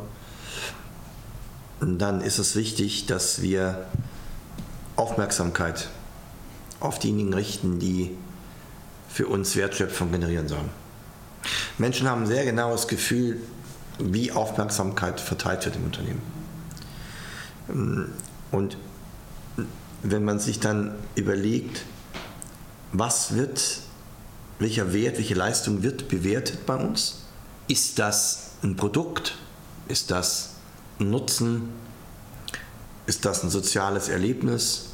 dann 1.81 2.23
ist 2.23 2.39
es 2.39 2.57
wichtig, 2.57 3.07
dass 3.07 3.43
wir 3.43 3.87
Aufmerksamkeit 4.97 5.91
auf 6.81 6.99
diejenigen 6.99 7.35
richten, 7.35 7.79
die 7.79 8.17
für 9.11 9.27
uns 9.27 9.55
Wertschöpfung 9.55 10.13
generieren 10.13 10.49
sollen. 10.49 10.71
Menschen 11.77 12.09
haben 12.09 12.23
ein 12.23 12.27
sehr 12.27 12.47
genaues 12.47 12.89
Gefühl, 12.89 13.39
wie 13.99 14.33
Aufmerksamkeit 14.33 15.21
verteilt 15.21 15.67
wird 15.67 15.77
im 15.77 15.85
Unternehmen. 15.85 16.23
Und 18.51 18.79
wenn 20.03 20.25
man 20.25 20.39
sich 20.39 20.61
dann 20.61 20.95
überlegt, 21.15 21.85
was 22.93 23.35
wird, 23.35 23.81
welcher 24.59 24.93
Wert, 24.93 25.19
welche 25.19 25.35
Leistung 25.35 25.83
wird 25.83 26.09
bewertet 26.09 26.67
bei 26.67 26.77
uns? 26.77 27.23
Ist 27.69 27.99
das 27.99 28.53
ein 28.63 28.77
Produkt? 28.77 29.37
Ist 29.89 30.11
das 30.11 30.51
ein 30.99 31.11
Nutzen? 31.11 31.69
Ist 33.07 33.25
das 33.25 33.43
ein 33.43 33.51
soziales 33.51 34.09
Erlebnis? 34.09 34.87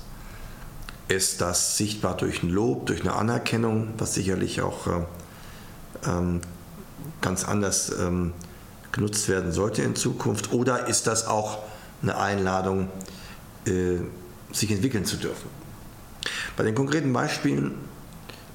Ist 1.08 1.40
das 1.40 1.76
sichtbar 1.76 2.16
durch 2.16 2.42
ein 2.42 2.50
Lob, 2.50 2.86
durch 2.86 3.02
eine 3.02 3.14
Anerkennung, 3.14 3.94
was 3.98 4.14
sicherlich 4.14 4.60
auch 4.60 4.86
äh, 4.86 5.00
ähm, 6.06 6.40
ganz 7.20 7.44
anders 7.44 7.92
ähm, 7.98 8.32
genutzt 8.92 9.28
werden 9.28 9.52
sollte 9.52 9.82
in 9.82 9.94
Zukunft? 9.94 10.52
Oder 10.52 10.88
ist 10.88 11.06
das 11.06 11.26
auch 11.26 11.58
eine 12.02 12.18
Einladung, 12.18 12.88
äh, 13.66 13.98
sich 14.52 14.70
entwickeln 14.70 15.04
zu 15.04 15.16
dürfen? 15.16 15.48
Bei 16.56 16.64
den 16.64 16.74
konkreten 16.74 17.12
Beispielen 17.12 17.74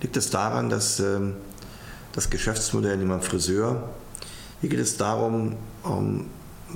liegt 0.02 0.18
es 0.18 0.30
daran, 0.30 0.70
dass 0.70 1.00
ähm, 1.00 1.36
das 2.14 2.30
Geschäftsmodell, 2.30 2.98
nehmen 2.98 3.12
wir 3.12 3.22
Friseur, 3.22 3.90
hier 4.60 4.70
geht 4.70 4.80
es 4.80 4.98
darum, 4.98 5.56
ähm, 5.86 6.28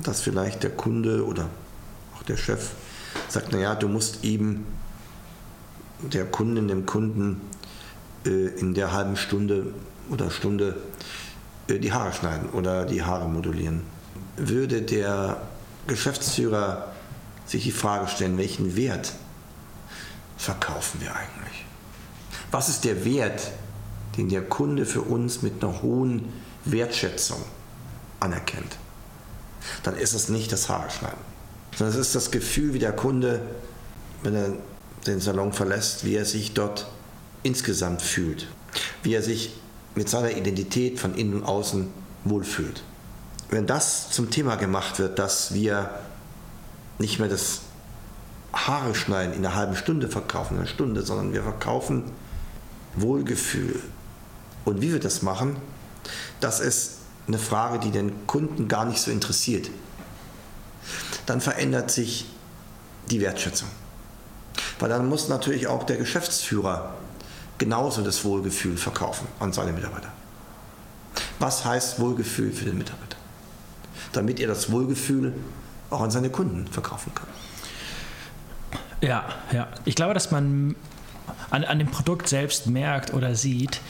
dass 0.03 0.21
vielleicht 0.21 0.63
der 0.63 0.71
Kunde 0.71 1.25
oder 1.25 1.49
auch 2.15 2.23
der 2.23 2.37
Chef 2.37 2.71
sagt, 3.29 3.51
naja, 3.51 3.75
du 3.75 3.87
musst 3.87 4.23
eben 4.23 4.65
der 6.01 6.25
Kundin, 6.25 6.67
dem 6.67 6.85
Kunden 6.85 7.41
äh, 8.25 8.47
in 8.59 8.73
der 8.73 8.91
halben 8.91 9.17
Stunde 9.17 9.67
oder 10.09 10.29
Stunde 10.29 10.77
äh, 11.67 11.79
die 11.79 11.93
Haare 11.93 12.13
schneiden 12.13 12.49
oder 12.49 12.85
die 12.85 13.03
Haare 13.03 13.27
modulieren. 13.27 13.81
Würde 14.37 14.81
der 14.81 15.41
Geschäftsführer 15.87 16.94
sich 17.45 17.63
die 17.63 17.71
Frage 17.71 18.07
stellen, 18.07 18.37
welchen 18.37 18.75
Wert 18.75 19.13
verkaufen 20.37 21.01
wir 21.01 21.15
eigentlich? 21.15 21.65
Was 22.51 22.69
ist 22.69 22.83
der 22.83 23.05
Wert, 23.05 23.51
den 24.17 24.29
der 24.29 24.41
Kunde 24.41 24.85
für 24.85 25.01
uns 25.01 25.41
mit 25.41 25.63
einer 25.63 25.81
hohen 25.81 26.31
Wertschätzung 26.65 27.41
anerkennt? 28.19 28.77
Dann 29.83 29.95
ist 29.95 30.13
es 30.13 30.29
nicht 30.29 30.51
das 30.51 30.69
Haarschneiden, 30.69 31.17
sondern 31.75 31.99
es 31.99 32.07
ist 32.07 32.15
das 32.15 32.31
Gefühl, 32.31 32.73
wie 32.73 32.79
der 32.79 32.93
Kunde, 32.93 33.41
wenn 34.23 34.35
er 34.35 34.53
den 35.07 35.19
Salon 35.19 35.53
verlässt, 35.53 36.05
wie 36.05 36.15
er 36.15 36.25
sich 36.25 36.53
dort 36.53 36.87
insgesamt 37.43 38.01
fühlt, 38.01 38.47
wie 39.03 39.13
er 39.13 39.21
sich 39.21 39.53
mit 39.93 40.09
seiner 40.09 40.31
Identität 40.31 40.99
von 40.99 41.15
innen 41.15 41.35
und 41.35 41.43
außen 41.43 41.87
wohlfühlt. 42.23 42.83
Wenn 43.49 43.67
das 43.67 44.09
zum 44.09 44.31
Thema 44.31 44.55
gemacht 44.55 44.99
wird, 44.99 45.19
dass 45.19 45.53
wir 45.53 45.89
nicht 46.99 47.19
mehr 47.19 47.29
das 47.29 47.61
Haare 48.53 48.95
schneiden 48.95 49.33
in 49.33 49.45
einer 49.45 49.55
halben 49.55 49.75
Stunde 49.75 50.07
verkaufen, 50.07 50.55
in 50.55 50.59
einer 50.61 50.69
Stunde, 50.69 51.01
sondern 51.01 51.33
wir 51.33 51.43
verkaufen 51.43 52.03
Wohlgefühl. 52.95 53.81
Und 54.63 54.81
wie 54.81 54.91
wir 54.91 54.99
das 54.99 55.21
machen, 55.21 55.57
das 56.39 56.59
ist 56.59 56.99
eine 57.27 57.37
Frage, 57.37 57.79
die 57.79 57.91
den 57.91 58.27
Kunden 58.27 58.67
gar 58.67 58.85
nicht 58.85 58.99
so 58.99 59.11
interessiert. 59.11 59.69
Dann 61.25 61.41
verändert 61.41 61.91
sich 61.91 62.25
die 63.09 63.19
Wertschätzung. 63.19 63.67
Weil 64.79 64.89
dann 64.89 65.09
muss 65.09 65.27
natürlich 65.27 65.67
auch 65.67 65.83
der 65.83 65.97
Geschäftsführer 65.97 66.93
genauso 67.57 68.01
das 68.01 68.23
Wohlgefühl 68.23 68.77
verkaufen 68.77 69.27
an 69.39 69.53
seine 69.53 69.71
Mitarbeiter. 69.71 70.11
Was 71.39 71.65
heißt 71.65 71.99
Wohlgefühl 71.99 72.51
für 72.51 72.65
den 72.65 72.77
Mitarbeiter? 72.77 73.17
Damit 74.13 74.39
er 74.39 74.47
das 74.47 74.71
Wohlgefühl 74.71 75.33
auch 75.95 76.01
an 76.01 76.11
seine 76.11 76.29
Kunden 76.29 76.67
verkaufen 76.67 77.13
kann. 77.15 77.27
Ja, 79.01 79.25
ja. 79.51 79.67
Ich 79.85 79.95
glaube, 79.95 80.13
dass 80.13 80.31
man 80.31 80.75
an, 81.51 81.63
an 81.63 81.79
dem 81.79 81.89
Produkt 81.89 82.27
selbst 82.27 82.67
merkt 82.67 83.13
oder 83.13 83.35
sieht, 83.35 83.81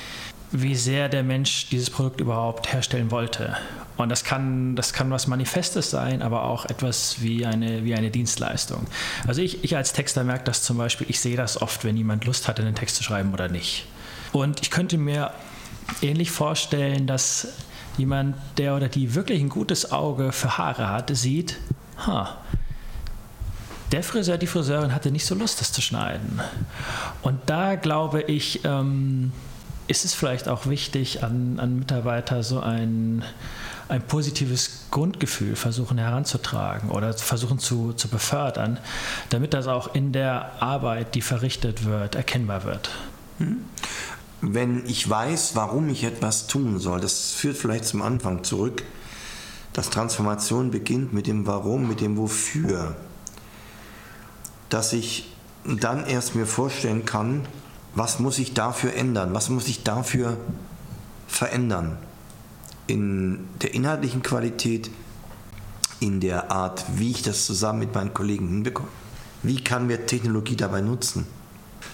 wie 0.51 0.75
sehr 0.75 1.09
der 1.09 1.23
Mensch 1.23 1.69
dieses 1.69 1.89
Produkt 1.89 2.21
überhaupt 2.21 2.71
herstellen 2.71 3.11
wollte. 3.11 3.55
Und 3.97 4.09
das 4.09 4.23
kann, 4.23 4.75
das 4.75 4.93
kann 4.93 5.09
was 5.09 5.27
Manifestes 5.27 5.89
sein, 5.89 6.21
aber 6.21 6.43
auch 6.43 6.65
etwas 6.65 7.21
wie 7.21 7.45
eine, 7.45 7.83
wie 7.83 7.95
eine 7.95 8.11
Dienstleistung. 8.11 8.85
Also 9.27 9.41
ich, 9.41 9.63
ich 9.63 9.75
als 9.75 9.93
Texter 9.93 10.23
merke 10.23 10.43
das 10.45 10.63
zum 10.63 10.77
Beispiel, 10.77 11.07
ich 11.09 11.19
sehe 11.19 11.37
das 11.37 11.61
oft, 11.61 11.83
wenn 11.83 11.95
jemand 11.95 12.25
Lust 12.25 12.47
hat, 12.47 12.59
einen 12.59 12.75
Text 12.75 12.97
zu 12.97 13.03
schreiben 13.03 13.33
oder 13.33 13.47
nicht. 13.47 13.87
Und 14.31 14.61
ich 14.61 14.69
könnte 14.69 14.97
mir 14.97 15.31
ähnlich 16.01 16.31
vorstellen, 16.31 17.07
dass 17.07 17.47
jemand, 17.97 18.35
der 18.57 18.75
oder 18.75 18.89
die 18.89 19.15
wirklich 19.15 19.39
ein 19.39 19.49
gutes 19.49 19.91
Auge 19.91 20.31
für 20.31 20.57
Haare 20.57 20.89
hat, 20.89 21.15
sieht, 21.15 21.57
ha, 21.97 22.37
der 23.91 24.03
Friseur, 24.03 24.37
die 24.37 24.47
Friseurin 24.47 24.93
hatte 24.93 25.11
nicht 25.11 25.25
so 25.25 25.35
Lust, 25.35 25.61
das 25.61 25.71
zu 25.71 25.81
schneiden. 25.81 26.41
Und 27.21 27.39
da 27.45 27.75
glaube 27.75 28.21
ich, 28.21 28.65
ähm, 28.65 29.31
ist 29.87 30.05
es 30.05 30.13
vielleicht 30.13 30.49
auch 30.49 30.65
wichtig, 30.65 31.23
an, 31.23 31.59
an 31.59 31.79
Mitarbeiter 31.79 32.41
so 32.41 32.59
ein, 32.59 33.23
ein 33.87 34.01
positives 34.01 34.87
Grundgefühl 34.89 35.55
versuchen 35.55 35.97
heranzutragen 35.97 36.89
oder 36.89 37.13
versuchen 37.13 37.59
zu, 37.59 37.93
zu 37.93 38.07
befördern, 38.07 38.79
damit 39.29 39.53
das 39.53 39.67
auch 39.67 39.93
in 39.93 40.11
der 40.11 40.61
Arbeit, 40.61 41.13
die 41.13 41.21
verrichtet 41.21 41.85
wird, 41.85 42.15
erkennbar 42.15 42.63
wird. 42.63 42.89
Hm? 43.37 43.65
Wenn 44.41 44.85
ich 44.87 45.07
weiß, 45.07 45.55
warum 45.55 45.89
ich 45.89 46.03
etwas 46.03 46.47
tun 46.47 46.79
soll, 46.79 46.99
das 46.99 47.31
führt 47.31 47.57
vielleicht 47.57 47.85
zum 47.85 48.01
Anfang 48.01 48.43
zurück, 48.43 48.83
dass 49.75 49.89
Transformation 49.89 50.71
beginnt 50.71 51.11
mit 51.11 51.27
dem 51.27 51.45
Warum, 51.45 51.89
mit 51.89 51.99
dem 51.99 52.15
Wofür, 52.15 52.95
dass 54.69 54.93
ich 54.93 55.35
dann 55.65 56.05
erst 56.05 56.33
mir 56.33 56.45
vorstellen 56.45 57.03
kann, 57.03 57.45
was 57.93 58.19
muss 58.19 58.39
ich 58.39 58.53
dafür 58.53 58.93
ändern? 58.93 59.33
Was 59.33 59.49
muss 59.49 59.67
ich 59.67 59.83
dafür 59.83 60.37
verändern? 61.27 61.97
In 62.87 63.49
der 63.61 63.73
inhaltlichen 63.73 64.23
Qualität, 64.23 64.89
in 65.99 66.21
der 66.21 66.51
Art, 66.51 66.85
wie 66.95 67.11
ich 67.11 67.21
das 67.21 67.45
zusammen 67.45 67.79
mit 67.79 67.93
meinen 67.93 68.13
Kollegen 68.13 68.47
hinbekomme. 68.47 68.87
Wie 69.43 69.61
kann 69.61 69.87
mir 69.87 70.05
Technologie 70.05 70.55
dabei 70.55 70.79
nutzen? 70.79 71.27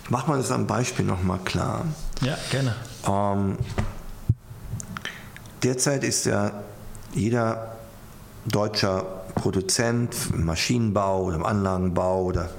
Ich 0.04 0.12
mache 0.12 0.30
mal 0.30 0.38
das 0.38 0.52
am 0.52 0.67
Beispiel 0.67 1.06
nochmal 1.06 1.39
klar. 1.39 1.86
Ja, 2.22 2.38
gerne. 2.52 2.76
Ähm, 3.08 3.58
derzeit 5.63 6.04
ist 6.04 6.28
ja 6.28 6.52
jeder 7.13 7.76
deutscher 8.45 9.24
Produzent 9.36 10.15
im 10.34 10.45
Maschinenbau 10.45 11.24
oder 11.24 11.36
im 11.38 11.45
Anlagenbau 11.45 12.24
oder 12.24 12.50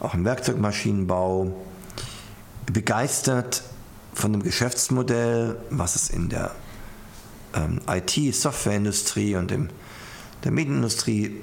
auch 0.00 0.14
im 0.14 0.24
Werkzeugmaschinenbau 0.24 1.54
begeistert 2.66 3.62
von 4.12 4.32
dem 4.32 4.42
Geschäftsmodell, 4.42 5.56
was 5.70 5.94
es 5.94 6.10
in 6.10 6.28
der 6.28 6.52
ähm, 7.54 7.80
IT-Softwareindustrie 7.88 9.36
und 9.36 9.50
in 9.52 9.70
der 10.44 10.52
Medienindustrie 10.52 11.42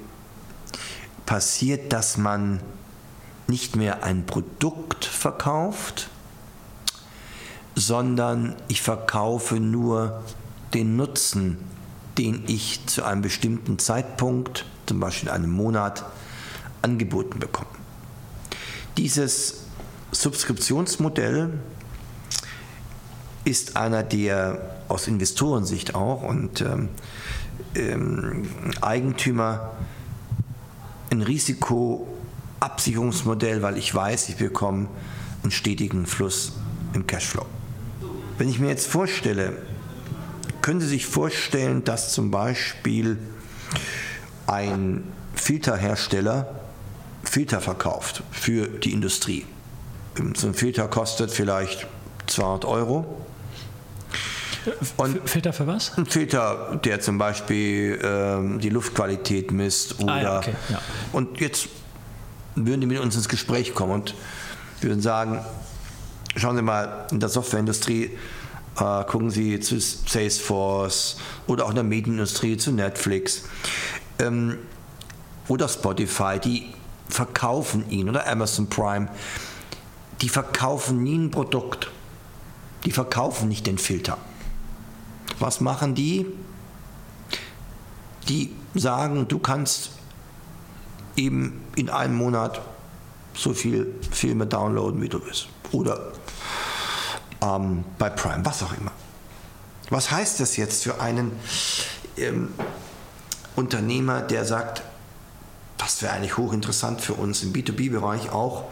passiert, 1.25 1.93
dass 1.93 2.17
man 2.17 2.59
nicht 3.47 3.75
mehr 3.75 4.03
ein 4.03 4.25
Produkt 4.25 5.05
verkauft, 5.05 6.09
sondern 7.75 8.55
ich 8.67 8.81
verkaufe 8.81 9.55
nur 9.55 10.23
den 10.73 10.95
Nutzen, 10.95 11.57
den 12.17 12.43
ich 12.47 12.85
zu 12.85 13.03
einem 13.03 13.21
bestimmten 13.21 13.79
Zeitpunkt, 13.79 14.65
zum 14.85 14.99
Beispiel 14.99 15.29
in 15.29 15.35
einem 15.35 15.51
Monat, 15.51 16.05
angeboten 16.81 17.39
bekomme. 17.39 17.69
Dieses 18.97 19.63
Subskriptionsmodell 20.11 21.59
ist 23.45 23.77
einer 23.77 24.03
der 24.03 24.73
aus 24.87 25.07
Investorensicht 25.07 25.95
auch 25.95 26.21
und 26.21 26.61
ähm, 26.61 26.89
ähm, 27.75 28.47
Eigentümer 28.81 29.71
ein 31.09 31.21
Risikoabsicherungsmodell, 31.21 33.61
weil 33.61 33.77
ich 33.77 33.93
weiß, 33.93 34.29
ich 34.29 34.37
bekomme 34.37 34.87
einen 35.41 35.51
stetigen 35.51 36.05
Fluss 36.05 36.53
im 36.93 37.05
Cashflow. 37.07 37.45
Wenn 38.37 38.47
ich 38.49 38.59
mir 38.59 38.69
jetzt 38.69 38.87
vorstelle, 38.87 39.57
können 40.63 40.79
Sie 40.79 40.87
sich 40.87 41.05
vorstellen, 41.05 41.83
dass 41.83 42.13
zum 42.13 42.31
Beispiel 42.31 43.17
ein 44.47 45.03
Filterhersteller 45.35 46.55
Filter 47.23 47.61
verkauft 47.61 48.23
für 48.31 48.67
die 48.67 48.93
Industrie. 48.93 49.45
So 50.35 50.47
ein 50.47 50.53
Filter 50.53 50.87
kostet 50.87 51.31
vielleicht 51.31 51.85
200 52.27 52.65
Euro. 52.65 53.21
Und 54.95 55.29
Filter 55.29 55.51
für 55.51 55.67
was? 55.67 55.97
Ein 55.97 56.05
Filter, 56.05 56.79
der 56.81 57.01
zum 57.01 57.17
Beispiel 57.17 57.99
ähm, 58.01 58.59
die 58.59 58.69
Luftqualität 58.69 59.51
misst. 59.51 59.99
Oder, 59.99 60.13
ah, 60.13 60.21
ja, 60.21 60.37
okay, 60.37 60.53
ja. 60.69 60.81
Und 61.11 61.41
jetzt 61.41 61.67
würden 62.55 62.79
die 62.79 62.87
mit 62.87 62.99
uns 62.99 63.15
ins 63.15 63.27
Gespräch 63.27 63.73
kommen 63.75 63.91
und 63.91 64.15
würden 64.79 65.01
sagen, 65.01 65.43
schauen 66.37 66.55
Sie 66.55 66.61
mal, 66.61 67.07
in 67.11 67.19
der 67.19 67.27
Softwareindustrie 67.27 68.11
äh, 68.79 69.03
gucken 69.05 69.29
Sie 69.29 69.59
zu 69.59 69.79
Salesforce 69.79 71.17
oder 71.47 71.65
auch 71.65 71.69
in 71.69 71.75
der 71.75 71.83
Medienindustrie 71.83 72.57
zu 72.57 72.71
Netflix 72.71 73.43
ähm, 74.19 74.57
oder 75.47 75.67
Spotify, 75.67 76.39
die 76.39 76.73
verkaufen 77.09 77.89
ihn 77.89 78.09
oder 78.09 78.27
Amazon 78.27 78.67
Prime, 78.67 79.09
die 80.21 80.29
verkaufen 80.29 81.03
nie 81.03 81.17
ein 81.17 81.31
Produkt. 81.31 81.91
Die 82.85 82.91
verkaufen 82.91 83.47
nicht 83.47 83.65
den 83.65 83.77
Filter. 83.77 84.17
Was 85.39 85.61
machen 85.61 85.95
die? 85.95 86.25
Die 88.27 88.53
sagen, 88.73 89.27
du 89.27 89.39
kannst 89.39 89.91
eben 91.15 91.61
in 91.75 91.89
einem 91.89 92.15
Monat 92.15 92.61
so 93.33 93.53
viel 93.53 93.93
Filme 94.11 94.45
downloaden, 94.45 95.01
wie 95.01 95.09
du 95.09 95.23
willst. 95.25 95.47
Oder 95.71 96.11
ähm, 97.43 97.83
bei 97.97 98.09
Prime, 98.09 98.45
was 98.45 98.63
auch 98.63 98.75
immer. 98.77 98.91
Was 99.89 100.11
heißt 100.11 100.39
das 100.39 100.57
jetzt 100.57 100.83
für 100.83 101.01
einen 101.01 101.31
ähm, 102.17 102.49
Unternehmer, 103.55 104.21
der 104.21 104.45
sagt, 104.45 104.83
das 105.77 106.01
wäre 106.01 106.13
eigentlich 106.13 106.37
hochinteressant 106.37 107.01
für 107.01 107.13
uns 107.13 107.43
im 107.43 107.53
B2B-Bereich 107.53 108.31
auch, 108.31 108.65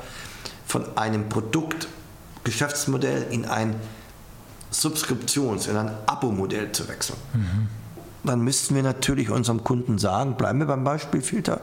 von 0.66 0.98
einem 0.98 1.28
Produkt, 1.30 1.88
Geschäftsmodell 2.44 3.28
in 3.30 3.46
ein 3.46 3.76
Subskriptions-, 4.72 5.70
in 5.70 5.76
ein 5.76 5.92
Abo-Modell 6.06 6.72
zu 6.72 6.88
wechseln. 6.88 7.18
Mhm. 7.34 7.68
Dann 8.24 8.42
müssten 8.42 8.76
wir 8.76 8.84
natürlich 8.84 9.30
unserem 9.30 9.64
Kunden 9.64 9.98
sagen, 9.98 10.38
bleiben 10.38 10.60
wir 10.60 10.68
beim 10.68 10.84
Beispiel 10.84 11.22
Filter, 11.22 11.62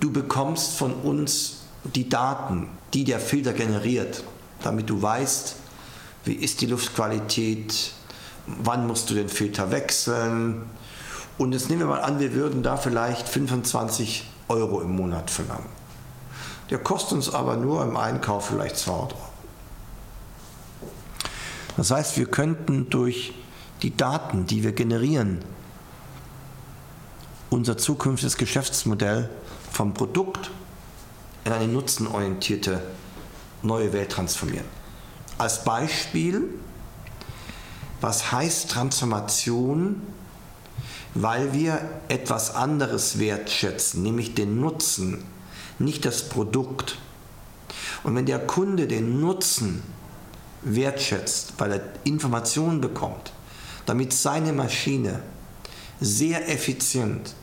du 0.00 0.10
bekommst 0.10 0.76
von 0.76 0.92
uns 0.94 1.58
die 1.94 2.08
Daten, 2.08 2.68
die 2.94 3.04
der 3.04 3.20
Filter 3.20 3.52
generiert, 3.52 4.24
damit 4.62 4.90
du 4.90 5.00
weißt, 5.00 5.56
wie 6.26 6.34
ist 6.34 6.60
die 6.60 6.66
Luftqualität, 6.66 7.92
wann 8.46 8.86
musst 8.86 9.08
du 9.10 9.14
den 9.14 9.28
Filter 9.28 9.70
wechseln. 9.70 10.62
Und 11.38 11.52
jetzt 11.52 11.68
nehmen 11.68 11.82
wir 11.82 11.86
mal 11.86 12.00
an, 12.00 12.18
wir 12.18 12.32
würden 12.34 12.62
da 12.62 12.76
vielleicht 12.76 13.28
25 13.28 14.24
Euro 14.48 14.80
im 14.80 14.94
Monat 14.94 15.30
verlangen. 15.30 15.68
Der 16.70 16.78
kostet 16.78 17.12
uns 17.12 17.32
aber 17.32 17.56
nur 17.56 17.82
im 17.84 17.96
Einkauf 17.96 18.48
vielleicht 18.48 18.76
200 18.76 19.12
Euro. 19.12 19.22
Das 21.76 21.90
heißt, 21.90 22.16
wir 22.16 22.26
könnten 22.26 22.90
durch 22.90 23.34
die 23.82 23.96
Daten, 23.96 24.46
die 24.46 24.64
wir 24.64 24.72
generieren, 24.72 25.42
unser 27.50 27.76
zukünftiges 27.76 28.36
Geschäftsmodell 28.36 29.30
vom 29.70 29.94
Produkt 29.94 30.50
in 31.44 31.52
eine 31.52 31.68
nutzenorientierte 31.68 32.82
neue 33.62 33.92
Welt 33.92 34.10
transformieren. 34.10 34.64
Als 35.38 35.64
Beispiel, 35.64 36.44
was 38.00 38.32
heißt 38.32 38.70
Transformation, 38.70 40.02
weil 41.14 41.52
wir 41.52 41.80
etwas 42.08 42.54
anderes 42.54 43.18
wertschätzen, 43.18 44.02
nämlich 44.02 44.34
den 44.34 44.60
Nutzen, 44.60 45.24
nicht 45.78 46.04
das 46.04 46.28
Produkt. 46.28 46.98
Und 48.02 48.14
wenn 48.14 48.26
der 48.26 48.38
Kunde 48.38 48.86
den 48.86 49.20
Nutzen 49.20 49.82
wertschätzt, 50.62 51.54
weil 51.58 51.72
er 51.72 51.80
Informationen 52.04 52.80
bekommt, 52.80 53.32
damit 53.86 54.12
seine 54.12 54.52
Maschine 54.52 55.20
sehr 56.00 56.50
effizient 56.50 57.34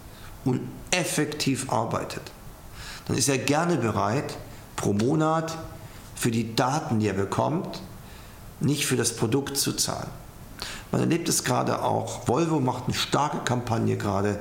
und 0.46 0.62
effektiv 0.92 1.72
arbeitet, 1.72 2.24
dann 3.08 3.18
ist 3.18 3.30
er 3.30 3.38
gerne 3.38 3.78
bereit, 3.78 4.38
pro 4.76 4.94
Monat 4.94 5.58
für 6.16 6.32
die 6.32 6.56
Daten, 6.56 7.00
die 7.00 7.08
er 7.08 7.14
bekommt, 7.14 7.82
nicht 8.60 8.86
für 8.86 8.96
das 8.96 9.16
Produkt 9.16 9.58
zu 9.58 9.74
zahlen. 9.74 10.10
Man 10.92 11.02
erlebt 11.02 11.28
es 11.28 11.44
gerade 11.44 11.82
auch, 11.82 12.28
Volvo 12.28 12.60
macht 12.60 12.86
eine 12.86 12.94
starke 12.94 13.40
Kampagne 13.40 13.98
gerade, 13.98 14.40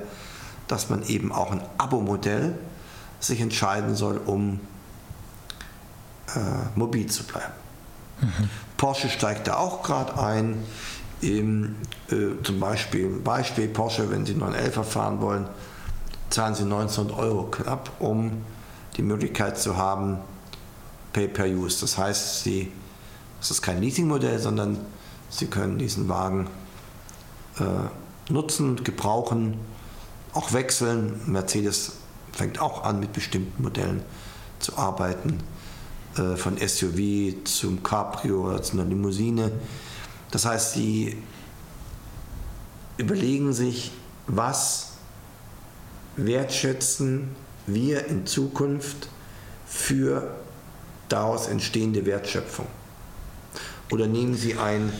dass 0.69 0.91
man 0.91 1.03
eben 1.05 1.33
auch 1.33 1.51
ein 1.51 1.63
Abo-Modell 1.79 2.57
sich 3.21 3.41
entscheiden 3.41 3.95
soll, 3.95 4.21
um 4.25 4.61
äh, 6.35 6.79
mobil 6.79 7.07
zu 7.07 7.25
bleiben. 7.25 7.53
Mhm. 8.21 8.51
Porsche 8.77 9.09
steigt 9.09 9.49
da 9.49 9.57
auch 9.57 9.83
gerade 9.83 10.19
ein. 10.19 10.63
Im, 11.21 11.77
äh, 12.11 12.43
zum 12.43 12.59
Beispiel, 12.59 13.09
Beispiel 13.09 13.69
Porsche, 13.69 14.11
wenn 14.11 14.27
Sie 14.27 14.35
911 14.35 14.89
fahren 14.89 15.21
wollen, 15.21 15.47
zahlen 16.31 16.55
Sie 16.55 16.65
1900 16.65 17.17
Euro 17.17 17.45
knapp, 17.45 17.91
um 18.01 18.43
die 18.97 19.03
Möglichkeit 19.03 19.57
zu 19.57 19.77
haben, 19.77 20.19
Pay-per-Use. 21.13 21.81
Das 21.81 21.99
heißt, 21.99 22.45
Sie, 22.45 22.71
das 23.41 23.51
ist 23.51 23.63
kein 23.63 23.81
Leasingmodell, 23.81 24.39
sondern 24.39 24.79
Sie 25.31 25.47
können 25.47 25.79
diesen 25.79 26.09
Wagen 26.09 26.49
äh, 27.59 28.33
nutzen, 28.33 28.83
gebrauchen, 28.85 29.59
auch 30.33 30.53
wechseln. 30.53 31.21
Mercedes 31.27 31.93
fängt 32.33 32.61
auch 32.61 32.85
an, 32.85 33.01
mit 33.01 33.13
bestimmten 33.13 33.63
Modellen 33.63 34.03
zu 34.59 34.77
arbeiten, 34.77 35.39
äh, 36.17 36.37
von 36.37 36.57
SUV 36.57 37.45
zum 37.45 37.83
Cabrio 37.83 38.49
oder 38.49 38.63
zu 38.63 38.75
einer 38.75 38.85
Limousine. 38.85 39.53
Das 40.31 40.45
heißt, 40.45 40.75
Sie 40.75 41.17
überlegen 42.97 43.53
sich, 43.53 43.93
was 44.27 44.93
wertschätzen 46.17 47.35
wir 47.67 48.07
in 48.07 48.27
Zukunft 48.27 49.09
für 49.67 50.35
daraus 51.13 51.47
entstehende 51.47 52.07
Wertschöpfung. 52.07 52.67
Oder 53.91 54.07
nehmen 54.07 54.35
Sie 54.35 54.57
einen 54.57 54.93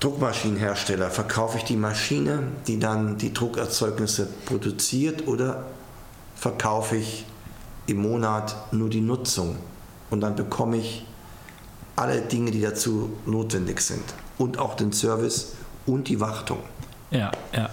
Druckmaschinenhersteller, 0.00 1.10
verkaufe 1.10 1.58
ich 1.58 1.64
die 1.64 1.76
Maschine, 1.76 2.42
die 2.66 2.78
dann 2.78 3.16
die 3.16 3.32
Druckerzeugnisse 3.32 4.28
produziert 4.44 5.26
oder 5.26 5.64
verkaufe 6.34 6.96
ich 6.96 7.24
im 7.86 7.98
Monat 7.98 8.72
nur 8.72 8.90
die 8.90 9.00
Nutzung 9.00 9.56
und 10.10 10.20
dann 10.20 10.34
bekomme 10.36 10.78
ich 10.78 11.06
alle 11.94 12.20
Dinge, 12.20 12.50
die 12.50 12.60
dazu 12.60 13.16
notwendig 13.24 13.80
sind 13.80 14.04
und 14.36 14.58
auch 14.58 14.74
den 14.74 14.92
Service 14.92 15.52
und 15.86 16.08
die 16.08 16.20
Wartung. 16.20 16.58
Ja, 17.10 17.30
ja. 17.54 17.70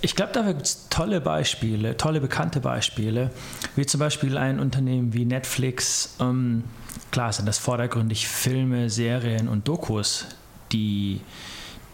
Ich 0.00 0.16
glaube, 0.16 0.32
da 0.32 0.42
gibt 0.42 0.62
es 0.62 0.88
tolle 0.88 1.20
Beispiele, 1.20 1.96
tolle 1.96 2.20
bekannte 2.20 2.60
Beispiele, 2.60 3.30
wie 3.76 3.86
zum 3.86 4.00
Beispiel 4.00 4.36
ein 4.36 4.58
Unternehmen 4.58 5.12
wie 5.12 5.24
Netflix. 5.24 6.16
Ähm, 6.20 6.64
klar 7.12 7.32
sind 7.32 7.46
das 7.46 7.58
vordergründig 7.58 8.26
Filme, 8.26 8.90
Serien 8.90 9.48
und 9.48 9.68
Dokus, 9.68 10.26
die, 10.72 11.20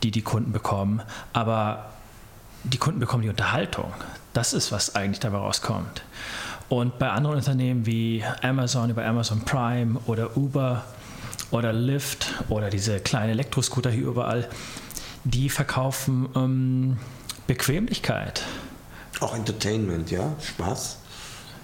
die 0.02 0.10
die 0.10 0.22
Kunden 0.22 0.52
bekommen, 0.52 1.02
aber 1.34 1.90
die 2.62 2.78
Kunden 2.78 3.00
bekommen 3.00 3.22
die 3.22 3.28
Unterhaltung. 3.28 3.92
Das 4.32 4.54
ist, 4.54 4.72
was 4.72 4.94
eigentlich 4.94 5.20
dabei 5.20 5.38
rauskommt. 5.38 6.02
Und 6.70 6.98
bei 6.98 7.10
anderen 7.10 7.36
Unternehmen 7.36 7.84
wie 7.84 8.24
Amazon 8.42 8.88
über 8.88 9.04
Amazon 9.04 9.42
Prime 9.42 10.00
oder 10.06 10.36
Uber 10.38 10.84
oder 11.50 11.74
Lyft 11.74 12.32
oder 12.48 12.70
diese 12.70 12.98
kleinen 13.00 13.30
Elektroscooter 13.32 13.90
hier 13.90 14.06
überall, 14.06 14.48
die 15.24 15.50
verkaufen 15.50 16.28
ähm, 16.34 16.96
Bequemlichkeit. 17.46 18.42
Auch 19.20 19.34
Entertainment, 19.34 20.10
ja, 20.10 20.34
Spaß. 20.40 20.98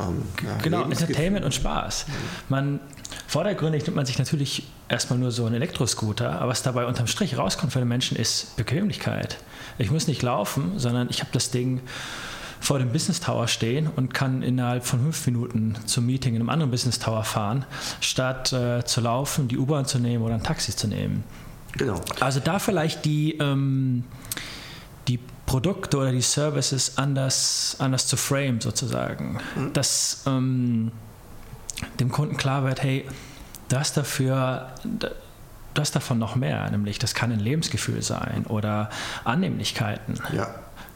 Ähm, 0.00 0.22
ja, 0.44 0.56
genau, 0.62 0.82
Entertainment 0.84 1.44
und 1.44 1.54
Spaß. 1.54 2.06
Man, 2.48 2.80
vordergründig 3.26 3.84
nimmt 3.84 3.96
man 3.96 4.06
sich 4.06 4.18
natürlich 4.18 4.64
erstmal 4.88 5.18
nur 5.18 5.30
so 5.30 5.46
einen 5.46 5.56
Elektroscooter, 5.56 6.32
aber 6.32 6.50
was 6.50 6.62
dabei 6.62 6.86
unterm 6.86 7.06
Strich 7.06 7.36
rauskommt 7.36 7.72
für 7.72 7.78
den 7.78 7.88
Menschen 7.88 8.16
ist 8.16 8.56
Bequemlichkeit. 8.56 9.38
Ich 9.78 9.90
muss 9.90 10.06
nicht 10.06 10.22
laufen, 10.22 10.78
sondern 10.78 11.08
ich 11.10 11.20
habe 11.20 11.30
das 11.32 11.50
Ding 11.50 11.80
vor 12.60 12.78
dem 12.78 12.92
Business 12.92 13.20
Tower 13.20 13.48
stehen 13.48 13.88
und 13.88 14.12
kann 14.12 14.42
innerhalb 14.42 14.84
von 14.84 15.00
fünf 15.00 15.26
Minuten 15.26 15.76
zum 15.86 16.06
Meeting 16.06 16.34
in 16.34 16.42
einem 16.42 16.50
anderen 16.50 16.70
Business 16.70 16.98
Tower 16.98 17.24
fahren, 17.24 17.64
statt 18.00 18.52
äh, 18.52 18.84
zu 18.84 19.00
laufen, 19.00 19.48
die 19.48 19.56
U-Bahn 19.56 19.86
zu 19.86 19.98
nehmen 19.98 20.22
oder 20.22 20.34
ein 20.34 20.42
Taxi 20.42 20.76
zu 20.76 20.86
nehmen. 20.86 21.24
Genau. 21.72 22.00
Also 22.20 22.40
da 22.40 22.58
vielleicht 22.58 23.04
die, 23.04 23.38
ähm, 23.38 24.04
die 25.08 25.18
Produkte 25.50 25.96
oder 25.96 26.12
die 26.12 26.22
Services 26.22 26.92
anders, 26.96 27.74
anders 27.80 28.06
zu 28.06 28.16
frame 28.16 28.60
sozusagen. 28.60 29.40
Mhm. 29.56 29.72
Dass 29.72 30.22
ähm, 30.24 30.92
dem 31.98 32.12
Kunden 32.12 32.36
klar 32.36 32.62
wird, 32.62 32.84
hey, 32.84 33.04
du 33.68 33.76
hast 33.76 33.96
dafür, 33.96 34.68
du 34.84 35.10
hast 35.76 35.96
davon 35.96 36.20
noch 36.20 36.36
mehr, 36.36 36.70
nämlich 36.70 37.00
das 37.00 37.14
kann 37.14 37.32
ein 37.32 37.40
Lebensgefühl 37.40 38.00
sein 38.00 38.46
oder 38.48 38.90
Annehmlichkeiten. 39.24 40.20
Ja. 40.32 40.54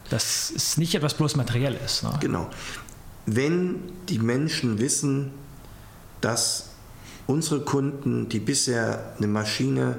Das 0.09 0.51
ist 0.51 0.77
nicht 0.77 0.95
etwas 0.95 1.15
bloß 1.15 1.35
Materielles. 1.35 2.03
Ne? 2.03 2.13
Genau. 2.21 2.49
Wenn 3.25 3.81
die 4.07 4.19
Menschen 4.19 4.79
wissen, 4.79 5.31
dass 6.21 6.69
unsere 7.27 7.59
Kunden, 7.59 8.29
die 8.29 8.39
bisher 8.39 9.15
eine 9.17 9.27
Maschine 9.27 9.97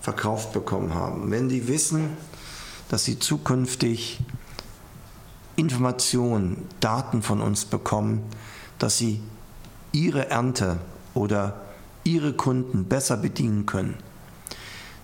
verkauft 0.00 0.52
bekommen 0.52 0.94
haben, 0.94 1.28
wenn 1.32 1.48
die 1.48 1.66
wissen, 1.66 2.10
dass 2.88 3.04
sie 3.04 3.18
zukünftig 3.18 4.20
Informationen, 5.56 6.68
Daten 6.80 7.22
von 7.22 7.40
uns 7.40 7.64
bekommen, 7.64 8.22
dass 8.78 8.98
sie 8.98 9.22
ihre 9.92 10.28
Ernte 10.30 10.78
oder 11.14 11.62
ihre 12.04 12.34
Kunden 12.34 12.84
besser 12.84 13.16
bedienen 13.16 13.66
können, 13.66 13.96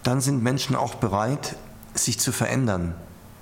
dann 0.03 0.21
sind 0.21 0.43
Menschen 0.43 0.77
auch 0.77 0.97
bereit, 0.97 1.57
sich 1.95 2.19
zu 2.19 2.33
verändern 2.33 2.95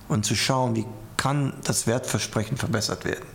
und 0.09 0.25
zu 0.25 0.35
schauen, 0.35 0.77
wie 0.77 0.87
kann 1.17 1.53
das 1.65 1.87
Wertversprechen 1.87 2.57
verbessert 2.57 3.05
werden. 3.05 3.27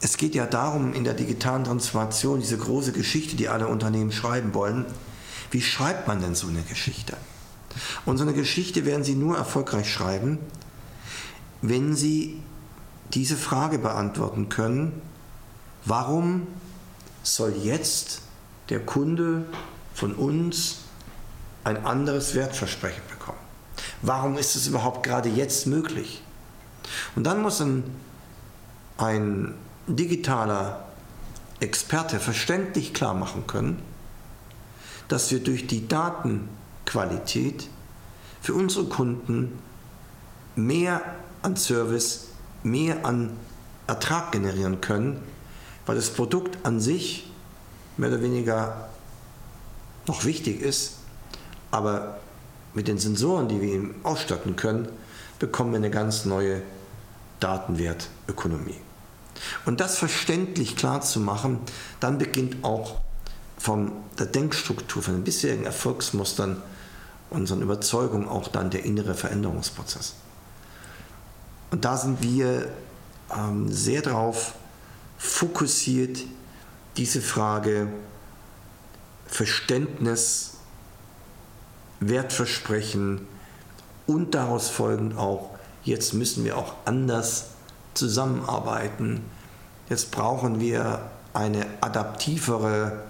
es 0.00 0.16
geht 0.16 0.34
ja 0.34 0.44
darum, 0.44 0.92
in 0.92 1.04
der 1.04 1.14
digitalen 1.14 1.64
Transformation, 1.64 2.40
diese 2.40 2.58
große 2.58 2.92
Geschichte, 2.92 3.36
die 3.36 3.48
alle 3.48 3.68
Unternehmen 3.68 4.12
schreiben 4.12 4.52
wollen, 4.52 4.84
wie 5.50 5.62
schreibt 5.62 6.08
man 6.08 6.20
denn 6.20 6.34
so 6.34 6.48
eine 6.48 6.62
Geschichte? 6.62 7.16
Und 8.04 8.18
so 8.18 8.24
eine 8.24 8.34
Geschichte 8.34 8.84
werden 8.84 9.04
Sie 9.04 9.14
nur 9.14 9.36
erfolgreich 9.36 9.92
schreiben, 9.92 10.38
wenn 11.62 11.94
Sie 11.94 12.42
diese 13.12 13.36
Frage 13.36 13.78
beantworten 13.78 14.48
können, 14.48 15.00
warum 15.84 16.46
soll 17.22 17.54
jetzt 17.62 18.20
der 18.68 18.80
Kunde 18.80 19.44
von 19.94 20.14
uns 20.14 20.78
ein 21.64 21.84
anderes 21.84 22.34
Wertversprechen 22.34 23.02
bekommen? 23.08 23.38
Warum 24.02 24.36
ist 24.36 24.56
es 24.56 24.66
überhaupt 24.66 25.02
gerade 25.02 25.28
jetzt 25.28 25.66
möglich? 25.66 26.22
Und 27.16 27.24
dann 27.24 27.40
muss 27.40 27.60
ein, 27.60 27.84
ein 28.98 29.54
digitaler 29.86 30.84
Experte 31.60 32.20
verständlich 32.20 32.92
klar 32.92 33.14
machen 33.14 33.46
können, 33.46 33.80
dass 35.08 35.30
wir 35.30 35.42
durch 35.42 35.66
die 35.66 35.88
Datenqualität 36.84 37.68
für 38.40 38.54
unsere 38.54 38.84
Kunden 38.86 39.58
mehr 40.54 41.00
an 41.42 41.56
Service, 41.56 42.28
mehr 42.62 43.04
an 43.04 43.30
Ertrag 43.86 44.32
generieren 44.32 44.80
können, 44.80 45.22
weil 45.86 45.96
das 45.96 46.10
Produkt 46.10 46.64
an 46.64 46.80
sich 46.80 47.30
mehr 47.96 48.08
oder 48.10 48.22
weniger 48.22 48.88
noch 50.06 50.24
wichtig 50.24 50.60
ist, 50.60 50.96
aber 51.70 52.18
mit 52.74 52.88
den 52.88 52.98
Sensoren, 52.98 53.48
die 53.48 53.60
wir 53.60 53.74
ihm 53.74 53.94
ausstatten 54.02 54.56
können, 54.56 54.88
bekommen 55.38 55.72
wir 55.72 55.78
eine 55.78 55.90
ganz 55.90 56.24
neue 56.24 56.62
Datenwertökonomie. 57.40 58.80
Und 59.64 59.80
das 59.80 59.98
verständlich 59.98 60.76
klar 60.76 61.00
zu 61.00 61.20
machen, 61.20 61.58
dann 62.00 62.18
beginnt 62.18 62.64
auch 62.64 63.00
von 63.64 63.92
der 64.18 64.26
Denkstruktur, 64.26 65.02
von 65.02 65.14
den 65.14 65.24
bisherigen 65.24 65.64
Erfolgsmustern, 65.64 66.60
unseren 67.30 67.62
Überzeugungen 67.62 68.28
auch 68.28 68.48
dann 68.48 68.68
der 68.68 68.84
innere 68.84 69.14
Veränderungsprozess. 69.14 70.16
Und 71.70 71.86
da 71.86 71.96
sind 71.96 72.22
wir 72.22 72.68
ähm, 73.34 73.72
sehr 73.72 74.02
darauf 74.02 74.52
fokussiert, 75.16 76.18
diese 76.98 77.22
Frage 77.22 77.88
Verständnis, 79.24 80.58
Wertversprechen 82.00 83.26
und 84.06 84.34
daraus 84.34 84.68
folgend 84.68 85.16
auch, 85.16 85.56
jetzt 85.84 86.12
müssen 86.12 86.44
wir 86.44 86.58
auch 86.58 86.74
anders 86.84 87.46
zusammenarbeiten. 87.94 89.24
Jetzt 89.88 90.10
brauchen 90.10 90.60
wir 90.60 91.10
eine 91.32 91.64
adaptivere, 91.80 93.04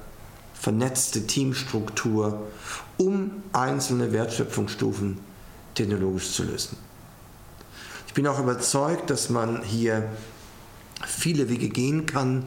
vernetzte 0.65 1.27
Teamstruktur, 1.27 2.41
um 2.97 3.43
einzelne 3.53 4.13
Wertschöpfungsstufen 4.13 5.19
technologisch 5.75 6.33
zu 6.33 6.43
lösen. 6.43 6.79
Ich 8.07 8.15
bin 8.15 8.27
auch 8.27 8.39
überzeugt, 8.39 9.11
dass 9.11 9.29
man 9.29 9.63
hier 9.63 10.09
viele 11.07 11.51
Wege 11.51 11.69
gehen 11.69 12.07
kann. 12.07 12.45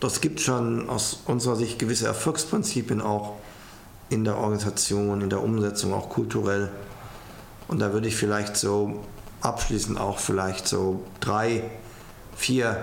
Das 0.00 0.20
gibt 0.20 0.40
schon 0.40 0.88
aus 0.88 1.20
unserer 1.26 1.54
Sicht 1.54 1.78
gewisse 1.78 2.08
Erfolgsprinzipien 2.08 3.00
auch 3.00 3.36
in 4.08 4.24
der 4.24 4.36
Organisation, 4.36 5.20
in 5.20 5.30
der 5.30 5.40
Umsetzung, 5.40 5.94
auch 5.94 6.08
kulturell. 6.08 6.72
Und 7.68 7.78
da 7.78 7.92
würde 7.92 8.08
ich 8.08 8.16
vielleicht 8.16 8.56
so 8.56 9.04
abschließend 9.42 9.96
auch 9.96 10.18
vielleicht 10.18 10.66
so 10.66 11.04
drei, 11.20 11.70
vier 12.34 12.82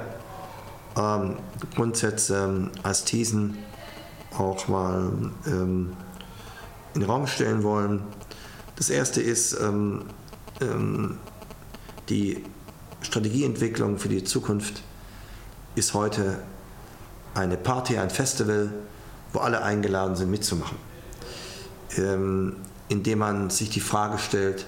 ähm, 0.95 1.39
Grundsätze 1.75 2.45
ähm, 2.45 2.71
als 2.83 3.03
Thesen 3.03 3.57
auch 4.39 4.67
mal 4.67 5.11
ähm, 5.47 5.95
in 6.93 7.01
den 7.01 7.09
Raum 7.09 7.27
stellen 7.27 7.63
wollen. 7.63 8.01
Das 8.75 8.89
erste 8.89 9.21
ist 9.21 9.53
ähm, 9.59 10.05
ähm, 10.61 11.17
die 12.09 12.43
Strategieentwicklung 13.01 13.97
für 13.97 14.09
die 14.09 14.23
Zukunft 14.23 14.81
ist 15.75 15.93
heute 15.93 16.39
eine 17.33 17.57
Party, 17.57 17.97
ein 17.97 18.09
Festival, 18.09 18.71
wo 19.33 19.39
alle 19.39 19.61
eingeladen 19.61 20.15
sind 20.15 20.31
mitzumachen. 20.31 20.77
Ähm, 21.97 22.55
indem 22.87 23.19
man 23.19 23.49
sich 23.49 23.69
die 23.69 23.79
Frage 23.79 24.17
stellt, 24.17 24.65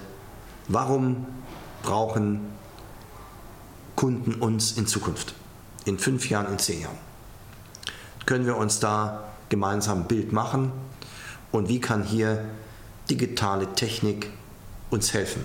warum 0.68 1.26
brauchen 1.82 2.40
Kunden 3.96 4.34
uns 4.34 4.72
in 4.72 4.86
Zukunft, 4.86 5.34
in 5.84 5.98
fünf 5.98 6.28
Jahren, 6.28 6.52
in 6.52 6.58
zehn 6.58 6.82
Jahren? 6.82 6.98
Können 8.26 8.46
wir 8.46 8.56
uns 8.56 8.80
da 8.80 9.24
gemeinsam 9.48 10.00
ein 10.00 10.08
Bild 10.08 10.32
machen 10.32 10.72
und 11.52 11.68
wie 11.68 11.80
kann 11.80 12.02
hier 12.02 12.44
digitale 13.10 13.74
Technik 13.74 14.30
uns 14.90 15.12
helfen, 15.12 15.44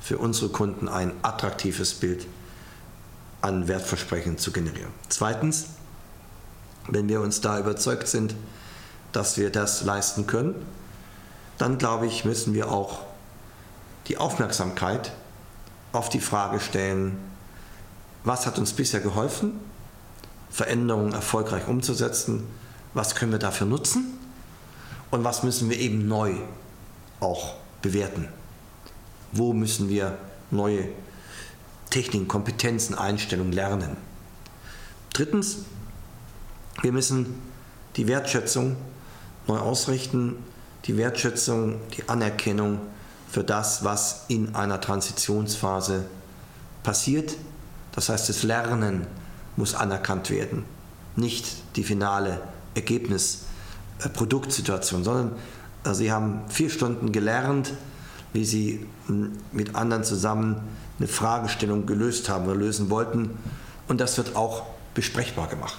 für 0.00 0.18
unsere 0.18 0.50
Kunden 0.50 0.88
ein 0.88 1.12
attraktives 1.22 1.94
Bild 1.94 2.26
an 3.40 3.68
Wertversprechen 3.68 4.38
zu 4.38 4.52
generieren. 4.52 4.92
Zweitens, 5.08 5.66
wenn 6.88 7.08
wir 7.08 7.20
uns 7.20 7.40
da 7.40 7.58
überzeugt 7.58 8.08
sind, 8.08 8.34
dass 9.12 9.36
wir 9.36 9.50
das 9.50 9.82
leisten 9.82 10.26
können, 10.26 10.54
dann 11.58 11.78
glaube 11.78 12.06
ich, 12.06 12.24
müssen 12.24 12.54
wir 12.54 12.70
auch 12.70 13.00
die 14.08 14.18
Aufmerksamkeit 14.18 15.12
auf 15.92 16.08
die 16.08 16.20
Frage 16.20 16.60
stellen, 16.60 17.18
was 18.24 18.46
hat 18.46 18.58
uns 18.58 18.72
bisher 18.72 19.00
geholfen, 19.00 19.52
Veränderungen 20.50 21.12
erfolgreich 21.12 21.66
umzusetzen, 21.68 22.46
was 22.94 23.14
können 23.14 23.32
wir 23.32 23.38
dafür 23.38 23.66
nutzen 23.66 24.18
und 25.10 25.24
was 25.24 25.42
müssen 25.42 25.70
wir 25.70 25.78
eben 25.78 26.08
neu 26.08 26.34
auch 27.20 27.54
bewerten. 27.82 28.28
Wo 29.32 29.52
müssen 29.52 29.88
wir 29.88 30.18
neue 30.50 30.88
Techniken, 31.90 32.28
Kompetenzen, 32.28 32.94
Einstellungen 32.94 33.52
lernen. 33.52 33.96
Drittens, 35.12 35.58
wir 36.82 36.92
müssen 36.92 37.40
die 37.96 38.06
Wertschätzung 38.06 38.76
neu 39.46 39.58
ausrichten, 39.58 40.36
die 40.84 40.96
Wertschätzung, 40.96 41.80
die 41.96 42.08
Anerkennung 42.08 42.80
für 43.30 43.44
das, 43.44 43.84
was 43.84 44.26
in 44.28 44.54
einer 44.54 44.80
Transitionsphase 44.80 46.04
passiert. 46.82 47.36
Das 47.92 48.08
heißt, 48.08 48.28
das 48.28 48.42
Lernen 48.42 49.06
muss 49.56 49.74
anerkannt 49.74 50.30
werden, 50.30 50.64
nicht 51.14 51.46
die 51.76 51.84
finale 51.84 52.42
Ergebnis-Produktsituation, 52.76 55.02
sondern 55.02 55.32
äh, 55.84 55.94
Sie 55.94 56.12
haben 56.12 56.42
vier 56.48 56.70
Stunden 56.70 57.10
gelernt, 57.12 57.72
wie 58.32 58.44
Sie 58.44 58.86
hm, 59.06 59.32
mit 59.52 59.74
anderen 59.74 60.04
zusammen 60.04 60.60
eine 60.98 61.08
Fragestellung 61.08 61.86
gelöst 61.86 62.28
haben 62.28 62.44
oder 62.46 62.54
lösen 62.54 62.90
wollten. 62.90 63.30
Und 63.88 64.00
das 64.00 64.16
wird 64.16 64.36
auch 64.36 64.64
besprechbar 64.94 65.48
gemacht. 65.48 65.78